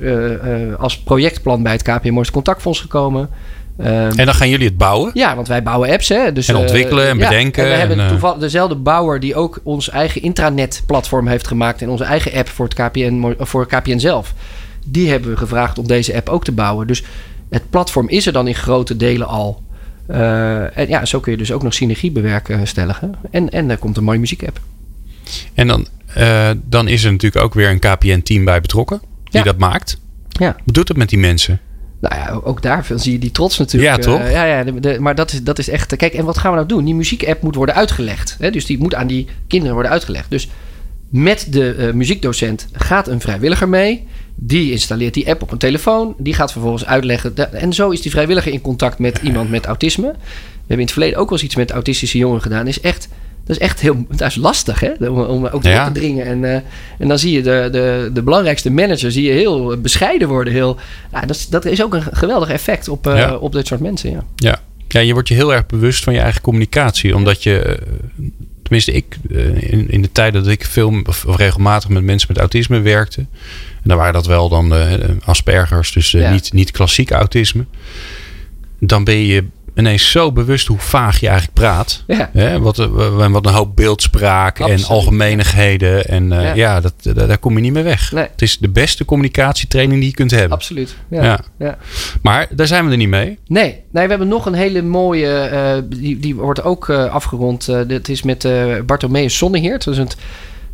[0.78, 3.30] als projectplan bij het KPM Mooiste Contactfonds gekomen.
[3.78, 5.12] en dan gaan jullie het bouwen?
[5.14, 6.10] Ja, want wij bouwen apps.
[6.10, 7.64] Hè, dus, en ontwikkelen en bedenken.
[7.64, 11.82] En we hebben toevallig dezelfde bouwer die ook ons eigen intranet-platform heeft gemaakt.
[11.82, 14.34] En onze eigen app voor, het KPN, voor KPN zelf.
[14.86, 16.88] Die hebben we gevraagd om deze app ook te bouwen.
[16.88, 17.04] Dus
[17.50, 19.62] het platform is er dan in grote delen al.
[20.08, 23.16] en ja, zo kun je dus ook nog synergie bewerkstelligen.
[23.32, 24.60] En, en er komt een mooie muziekapp.
[25.54, 29.02] En dan, uh, dan is er natuurlijk ook weer een KPN-team bij betrokken.
[29.24, 30.00] Die dat maakt.
[30.30, 30.56] Ja.
[30.66, 31.60] Wat doet het met die mensen?
[32.02, 33.96] Nou ja, ook daar zie je die trots natuurlijk.
[33.96, 34.20] Ja, toch?
[34.20, 35.96] Uh, ja, ja de, maar dat is, dat is echt...
[35.96, 36.86] Kijk, en wat gaan we nou doen?
[36.86, 38.36] Die muziekapp moet worden uitgelegd.
[38.40, 38.52] Hè?
[38.52, 40.30] Dus die moet aan die kinderen worden uitgelegd.
[40.30, 40.50] Dus
[41.10, 44.08] met de uh, muziekdocent gaat een vrijwilliger mee.
[44.36, 46.16] Die installeert die app op een telefoon.
[46.18, 47.54] Die gaat vervolgens uitleggen.
[47.54, 50.08] En zo is die vrijwilliger in contact met iemand met autisme.
[50.08, 50.18] We
[50.58, 52.68] hebben in het verleden ook wel eens iets met autistische jongeren gedaan.
[52.68, 53.08] Is echt,
[53.46, 54.92] dat is echt heel dat is lastig hè?
[55.00, 55.86] om, om ook ja.
[55.86, 56.26] te dringen.
[56.26, 56.54] En, uh,
[56.98, 60.54] en dan zie je de, de, de belangrijkste manager zie je heel bescheiden worden.
[60.54, 60.78] Heel,
[61.12, 63.36] ja, dat, is, dat is ook een geweldig effect op, uh, ja.
[63.36, 64.12] op dit soort mensen.
[64.12, 64.24] Ja.
[64.36, 64.60] ja.
[64.88, 67.16] Ja, je wordt je heel erg bewust van je eigen communicatie.
[67.16, 67.80] Omdat je,
[68.64, 69.18] tenminste ik,
[69.60, 73.20] in, in de tijd dat ik veel of regelmatig met mensen met autisme werkte.
[73.82, 74.94] En dan waren dat wel dan uh,
[75.26, 77.66] Aspergers, dus niet, niet klassiek autisme.
[78.80, 79.46] Dan ben je
[79.82, 82.04] ineens zo bewust hoe vaag je eigenlijk praat.
[82.08, 82.30] Ja.
[82.34, 82.60] Hè?
[82.60, 82.78] Wat,
[83.32, 86.06] wat een hoop beeldspraak en algemeenigheden.
[86.06, 88.12] En uh, ja, ja dat, daar kom je niet meer weg.
[88.12, 88.28] Nee.
[88.32, 90.52] Het is de beste communicatietraining die je kunt hebben.
[90.52, 90.96] Absoluut.
[91.10, 91.40] Ja.
[91.58, 91.78] ja.
[92.22, 93.40] Maar daar zijn we er niet mee.
[93.48, 95.50] Nee, nee we hebben nog een hele mooie.
[95.54, 97.66] Uh, die, die wordt ook uh, afgerond.
[97.66, 98.48] Dat is met
[98.86, 99.84] Bartomeus Zonneheert.
[99.84, 100.16] Dat is het,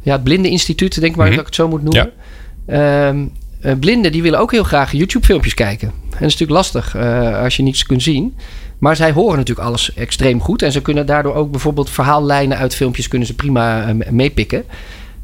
[0.02, 1.44] ja, het Blinde Instituut, denk ik maar mm -hmm.
[1.44, 2.12] dat ik het zo moet noemen.
[3.68, 5.88] Um, blinden die willen ook heel graag YouTube-filmpjes kijken.
[5.88, 6.96] En dat is natuurlijk lastig
[7.44, 8.36] als je niets kunt zien.
[8.78, 10.62] Maar zij horen natuurlijk alles extreem goed.
[10.62, 14.64] En ze kunnen daardoor ook bijvoorbeeld verhaallijnen uit filmpjes kunnen ze prima uh, meepikken.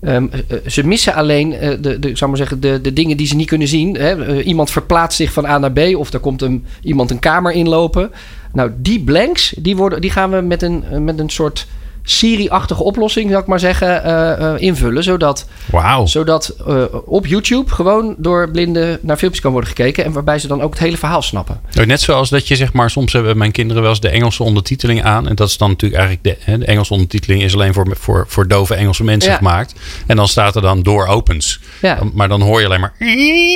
[0.01, 0.29] Um,
[0.67, 3.47] ze missen alleen uh, de, de, zou maar zeggen, de, de dingen die ze niet
[3.47, 3.95] kunnen zien.
[3.95, 4.41] Hè.
[4.41, 8.11] iemand verplaatst zich van A naar B of er komt een, iemand een kamer inlopen.
[8.53, 11.67] Nou, die blanks, die, worden, die gaan we met een, met een soort
[12.03, 15.03] Siri-achtige oplossing, zou ik maar zeggen, uh, uh, invullen.
[15.03, 16.07] Zodat, wow.
[16.07, 20.05] zodat uh, op YouTube gewoon door blinden naar filmpjes kan worden gekeken.
[20.05, 21.61] En waarbij ze dan ook het hele verhaal snappen.
[21.85, 25.03] Net zoals dat je zeg maar, soms hebben mijn kinderen wel eens de Engelse ondertiteling
[25.03, 25.27] aan.
[25.27, 28.25] En dat is dan natuurlijk eigenlijk de, hè, de Engelse ondertiteling is alleen voor, voor,
[28.27, 29.37] voor dove Engelse mensen ja.
[29.37, 29.73] gemaakt.
[30.07, 31.59] En dan staat er dan door opens.
[31.81, 31.99] Ja.
[32.13, 32.93] Maar dan hoor je alleen maar.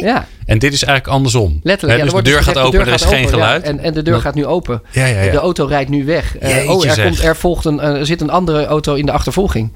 [0.02, 0.28] Ja.
[0.48, 1.60] En dit is eigenlijk andersom.
[1.64, 2.00] Letterlijk.
[2.00, 3.64] He, dus de deur gaat open, er is geen open, geluid.
[3.64, 3.70] Ja.
[3.70, 4.82] En, en de deur gaat nu open.
[4.92, 5.32] Ja, ja, ja.
[5.32, 6.36] De auto rijdt nu weg.
[6.42, 9.12] Uh, oh, er, komt, er, volgt een, uh, er zit een andere auto in de
[9.12, 9.72] achtervolging.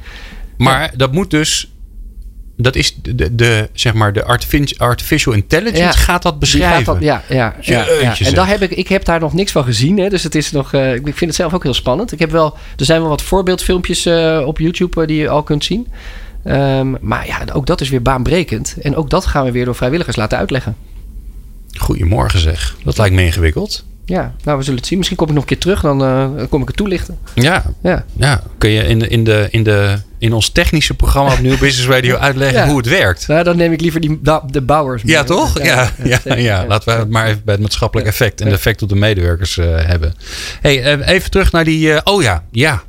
[0.57, 1.71] Maar dat moet dus
[2.57, 4.25] dat is de, de, zeg maar de
[4.77, 6.75] artificial intelligence ja, gaat dat beschrijven.
[6.75, 9.51] Gaat dat, ja, ja, ja, ja, En daar heb ik, ik heb daar nog niks
[9.51, 9.97] van gezien.
[9.97, 12.11] Hè, dus het is nog, uh, ik vind het zelf ook heel spannend.
[12.11, 15.43] Ik heb wel, er zijn wel wat voorbeeldfilmpjes uh, op YouTube uh, die je al
[15.43, 15.87] kunt zien.
[16.45, 18.75] Um, maar ja, ook dat is weer baanbrekend.
[18.81, 20.75] En ook dat gaan we weer door vrijwilligers laten uitleggen.
[21.77, 22.75] Goedemorgen zeg.
[22.83, 23.83] Dat lijkt me ingewikkeld.
[24.05, 24.97] Ja, nou we zullen het zien.
[24.97, 27.17] Misschien kom ik nog een keer terug, dan uh, kom ik het toelichten.
[27.33, 28.05] Ja, ja.
[28.17, 28.43] ja.
[28.57, 31.87] kun je in, de, in, de, in, de, in ons technische programma op Nieuw Business
[31.87, 32.67] Radio uitleggen ja.
[32.67, 33.27] hoe het werkt?
[33.27, 34.19] Nou, dan neem ik liever die,
[34.51, 35.03] de bouwers.
[35.03, 35.13] Mee.
[35.13, 35.63] Ja, toch?
[35.63, 38.53] Ja, ja, ja, ja, laten we het maar even bij het maatschappelijk effect en de
[38.53, 40.13] effect op de medewerkers uh, hebben.
[40.61, 42.05] hey, uh, even terug naar die.
[42.05, 42.83] oh ja, ja.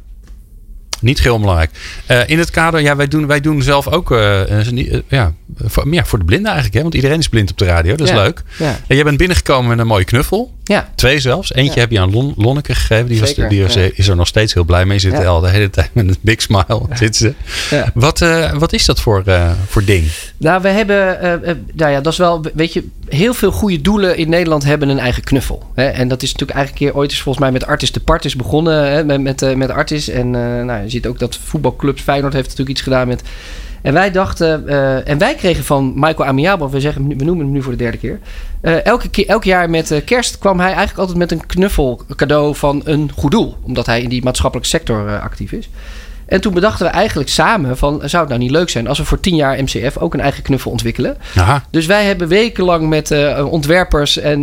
[1.03, 1.70] Niet heel belangrijk.
[2.11, 4.40] Uh, in het kader, ja, wij doen, wij doen zelf ook, uh,
[4.72, 6.82] uh, ja, voor, ja, voor de blinden eigenlijk, hè?
[6.82, 8.22] want iedereen is blind op de radio, dat is ja.
[8.22, 8.42] leuk.
[8.59, 8.78] Ja.
[8.88, 10.55] Jij bent binnengekomen met een mooie knuffel.
[10.64, 10.88] Ja.
[10.94, 11.54] Twee zelfs.
[11.54, 11.80] Eentje Ja.
[11.80, 13.06] heb je aan Lon Lonneke gegeven.
[13.06, 13.88] Die, was, die was, ja.
[13.94, 14.98] is er nog steeds heel blij mee.
[14.98, 15.24] Zit Ja.
[15.24, 16.82] al de hele tijd met een big smile.
[16.92, 17.34] Zit ze.
[17.94, 20.06] Wat, eh, wat is dat voor, eh, voor ding?
[20.36, 23.80] Nou, we hebben, eh, eh, nou ja, dat is wel, weet je, heel veel goede
[23.80, 25.62] doelen in Nederland hebben een eigen knuffel.
[25.74, 25.84] Hè?
[25.86, 28.90] En dat is natuurlijk eigenlijk keer ooit is volgens mij met Artis de Partis begonnen,
[28.92, 29.04] hè?
[29.04, 30.08] met, met, eh, met Artis.
[30.08, 33.22] En eh, nou, je ziet ook dat voetbalclubs, Feyenoord heeft natuurlijk iets gedaan met...
[33.83, 37.55] En wij dachten, eh, en wij kregen van Michael Amiabo, we, zeggen, we noemen hem
[37.55, 38.18] nu voor de derde keer.
[38.61, 42.01] eh, elke keer, elk jaar met eh, kerst kwam hij eigenlijk altijd met een knuffel
[42.16, 43.57] cadeau van een goed doel.
[43.62, 45.68] Omdat hij in die maatschappelijke sector actief is.
[46.26, 49.05] En toen bedachten we eigenlijk samen van, zou het nou niet leuk zijn als we
[49.05, 51.16] voor 10 jaar MCF ook een eigen knuffel ontwikkelen?
[51.37, 51.64] Aha.
[51.70, 53.14] Dus wij hebben wekenlang met
[53.51, 54.43] ontwerpers en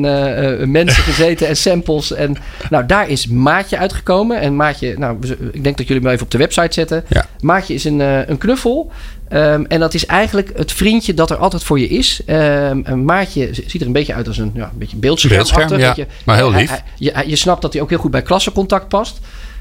[0.72, 2.14] mensen gezeten en samples.
[2.14, 2.36] En
[2.70, 4.40] nou, daar is Maatje uitgekomen.
[4.40, 5.18] En Maatje, nou,
[5.52, 7.04] ik denk dat jullie hem even op de website zetten.
[7.08, 7.26] Ja.
[7.42, 8.92] Maatje is een, een knuffel.
[9.30, 12.22] Ehm, en dat is eigenlijk het vriendje dat er altijd voor je is.
[12.26, 15.34] Ehm, een Maatje ziet er een beetje uit als een, ja, een beetje beeldscherm.
[15.34, 15.96] Beeldscherm, ja.
[16.26, 16.84] Maar heel lief.
[16.96, 19.20] je, je snapt dat hij ook heel goed bij klassencontact past.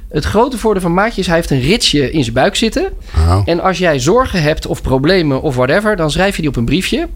[0.09, 2.89] Het grote voordeel van Maatje is, hij heeft een ritsje in zijn buik zitten.
[3.17, 3.43] Oh.
[3.45, 6.65] En als jij zorgen hebt of problemen of whatever, dan schrijf je die op een
[6.65, 7.09] briefje.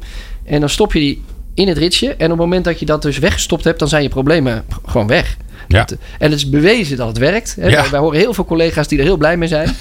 [0.44, 1.22] En dan stop je die
[1.54, 2.08] in het ritsje.
[2.08, 5.06] En op het moment dat je dat dus weggestopt hebt, dan zijn je problemen gewoon
[5.06, 5.36] weg.
[5.72, 5.80] Ja.
[5.80, 7.56] Het- en het is bewezen dat het werkt.
[7.60, 7.68] Hè.
[7.68, 7.80] Ja.
[7.80, 9.74] Wij, wij horen heel veel collega's die er heel blij mee zijn.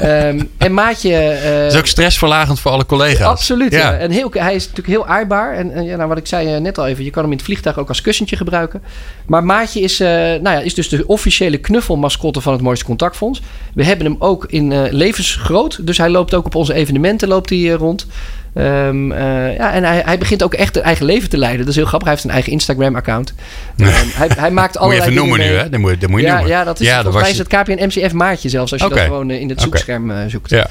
[0.00, 1.14] Ehm, en Maatje...
[1.16, 3.26] eh, Dat is ook stressverlagend voor alle collega's.
[3.26, 3.72] Absoluut.
[3.72, 3.78] Ja.
[3.78, 3.96] Ja.
[3.98, 5.54] En heel, hij is natuurlijk heel aardbaar.
[5.54, 7.36] En, en ja, nou, wat ik zei eh, net al even, je kan hem in
[7.36, 8.82] het vliegtuig ook als kussentje gebruiken.
[9.26, 13.42] Maar Maatje is, eh, nou ja, is dus de officiële knuffelmascotte van het Mooiste Contactfonds.
[13.74, 15.86] We hebben hem ook in levensgroot.
[15.86, 18.06] Dus hij loopt ook op onze evenementen loopt hij, rond.
[18.54, 21.60] Ehm, eh, ja, en hij, hij begint ook echt een eigen leven te leiden.
[21.60, 22.08] Dat is heel grappig.
[22.08, 23.34] Hij heeft een eigen Instagram-account.
[23.76, 25.68] Ehm, hij, hij maakt Moet je allerlei even noemen nu, hè?
[25.68, 26.50] Dat moet, dat moet je Ja, noemen.
[26.50, 28.72] ja, dat is, daar volgens mij was is het KPN MCF maatje zelfs.
[28.72, 30.50] Als je dat gewoon eh, in het zoekscherm eh, zoekt.
[30.50, 30.66] Ja.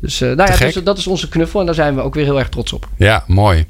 [0.00, 2.38] Dus, nou ja, dus dat is onze knuffel en daar zijn we ook weer heel
[2.38, 2.88] erg trots op.
[2.96, 3.66] Ja, mooi.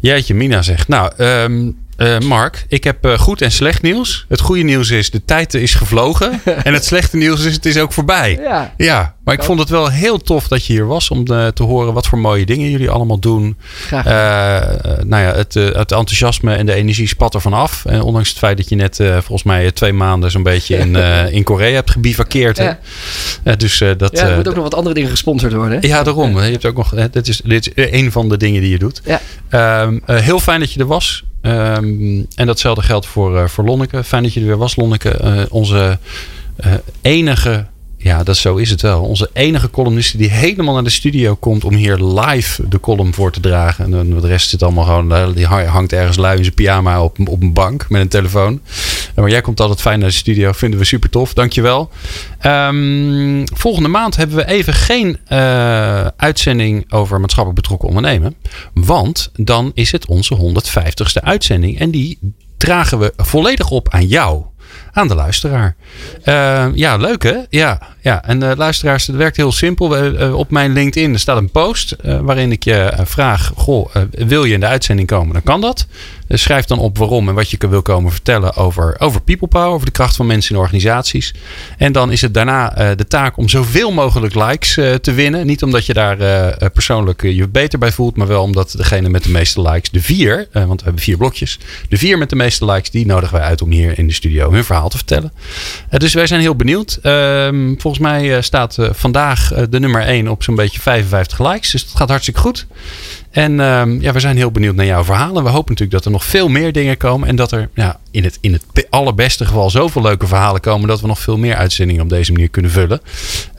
[0.00, 0.88] Jeetje, Mina zegt.
[0.88, 4.24] Nou, ehm, Uh, Mark, ik heb uh, goed en slecht nieuws.
[4.28, 6.40] Het goede nieuws is, de tijd is gevlogen.
[6.64, 8.38] en het slechte nieuws is, het is ook voorbij.
[8.42, 8.74] Ja.
[8.76, 11.62] ja maar ik vond het wel heel tof dat je hier was om uh, te
[11.62, 13.56] horen wat voor mooie dingen jullie allemaal doen.
[13.86, 14.04] Graag.
[15.04, 17.84] nou ja, het, het, enthousiasme en de energie spat er vanaf.
[17.84, 20.96] En ondanks het feit dat je net volgens mij twee maanden zo'n beetje in,
[21.38, 22.56] in Korea hebt gebivakkeerd.
[22.56, 22.78] Ja.
[23.56, 25.80] dus, dat, ja, er moet ook nog wat andere dingen gesponsord worden.
[25.80, 25.88] Hè?
[25.88, 26.40] Ja, daarom.
[26.40, 29.02] Je hebt ook nog, dit, is, dit is een van de dingen die je doet.
[29.04, 29.82] Ja.
[29.82, 31.24] Um, heel fijn dat je er was.
[31.46, 34.04] Um, en datzelfde geldt voor, uh, voor Lonneke.
[34.04, 35.20] Fijn dat je er weer was, Lonneke.
[35.24, 35.98] Uh, onze
[36.66, 37.66] uh, enige
[38.06, 39.02] ja, dat zo is het wel.
[39.02, 43.32] Onze enige columniste die helemaal naar de studio komt om hier live de column voor
[43.32, 43.94] te dragen.
[43.94, 47.28] En de rest zit allemaal gewoon, eh, die hangt ergens lui in zijn pyjama op,
[47.28, 48.60] op een bank met een telefoon.
[49.14, 51.34] Maar jij komt altijd fijn naar de studio, vinden we super tof.
[51.34, 51.90] Dankjewel.
[52.42, 58.34] Um, volgende maand hebben we even geen uh, uitzending over maatschappelijk betrokken ondernemen.
[58.74, 61.78] Want dan is het onze 150ste uitzending.
[61.78, 62.18] En die
[62.56, 64.44] dragen we volledig op aan jou
[64.92, 65.76] aan de luisteraar.
[66.24, 67.36] Uh, ja, leuk hè?
[67.50, 68.24] Ja, ja.
[68.24, 70.04] en uh, luisteraars, het werkt heel simpel.
[70.04, 74.60] Uh, op mijn LinkedIn staat een post waarin ik je vraag: Goh, wil je in
[74.60, 75.32] de uitzending komen?
[75.32, 75.86] Dan kan dat.
[76.28, 79.68] Eh, schrijf dan op waarom en wat je wil komen vertellen over, over people power,
[79.68, 81.34] over de kracht van mensen in organisaties.
[81.78, 85.46] En dan is het daarna de taak om zoveel mogelijk likes te winnen.
[85.46, 86.16] Niet omdat je daar
[86.70, 90.48] persoonlijk je beter bij voelt, maar wel omdat degene met de meeste likes, de vier,
[90.52, 93.62] want we hebben vier blokjes, de vier met de meeste likes, die nodigen wij uit
[93.62, 95.32] om hier in de studio hun verhaal te vertellen.
[95.90, 96.98] dus wij zijn heel benieuwd.
[97.02, 101.96] Ehm, volgens mij staat vandaag de nummer 1 op zo'n beetje 55 likes, dus dat
[101.96, 102.66] gaat hartstikke goed.
[103.36, 105.42] En um, ja, we zijn heel benieuwd naar jouw verhalen.
[105.42, 107.28] We hopen natuurlijk dat er nog veel meer dingen komen.
[107.28, 110.88] En dat er ja, in, het, in het allerbeste geval zoveel leuke verhalen komen.
[110.88, 113.00] Dat we nog veel meer uitzendingen op deze manier kunnen vullen.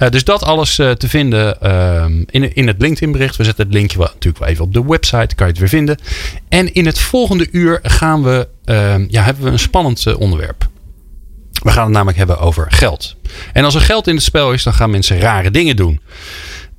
[0.09, 3.35] Dus dat alles te vinden uh, in, in het LinkedIn bericht.
[3.35, 5.35] We zetten het linkje natuurlijk wel even op de website.
[5.35, 5.97] Kan je het weer vinden.
[6.49, 10.66] En in het volgende uur gaan we, ehm, ja, hebben we een spannend eh, onderwerp.
[11.68, 13.15] We gaan het namelijk hebben over geld.
[13.53, 16.01] En als er geld in het spel is, dan gaan mensen rare dingen doen.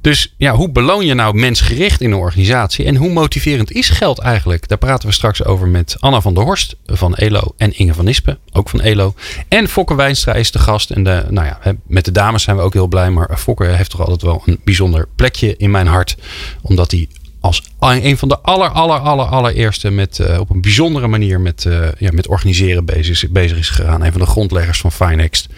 [0.01, 2.85] Dus ja, hoe beloon je nou mensgericht in een organisatie?
[2.85, 4.69] En hoe motiverend is geld eigenlijk?
[4.69, 8.05] Daar praten we straks over met Anna van der Horst van ELO en Inge van
[8.05, 9.15] Nispen, ook van ELO.
[9.49, 10.91] En Fokke Wijnstra is de gast.
[10.91, 13.11] En de, nou ja, met de dames zijn we ook heel blij.
[13.11, 16.17] Maar Fokke heeft toch altijd wel een bijzonder plekje in mijn hart.
[16.63, 17.09] Omdat hij
[17.49, 21.65] als een van de aller, aller, aller, allereerste met, uh, op een bijzondere manier met,
[21.65, 24.05] uh, ja, met organiseren bezig, bezig is gegaan.
[24.05, 25.49] Een van de grondleggers van Finext.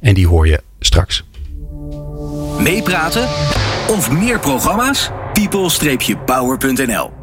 [0.00, 1.24] En die hoor je straks.
[2.58, 3.28] Meepraten
[3.88, 5.10] of meer programma's?
[5.32, 7.19] people-power.nl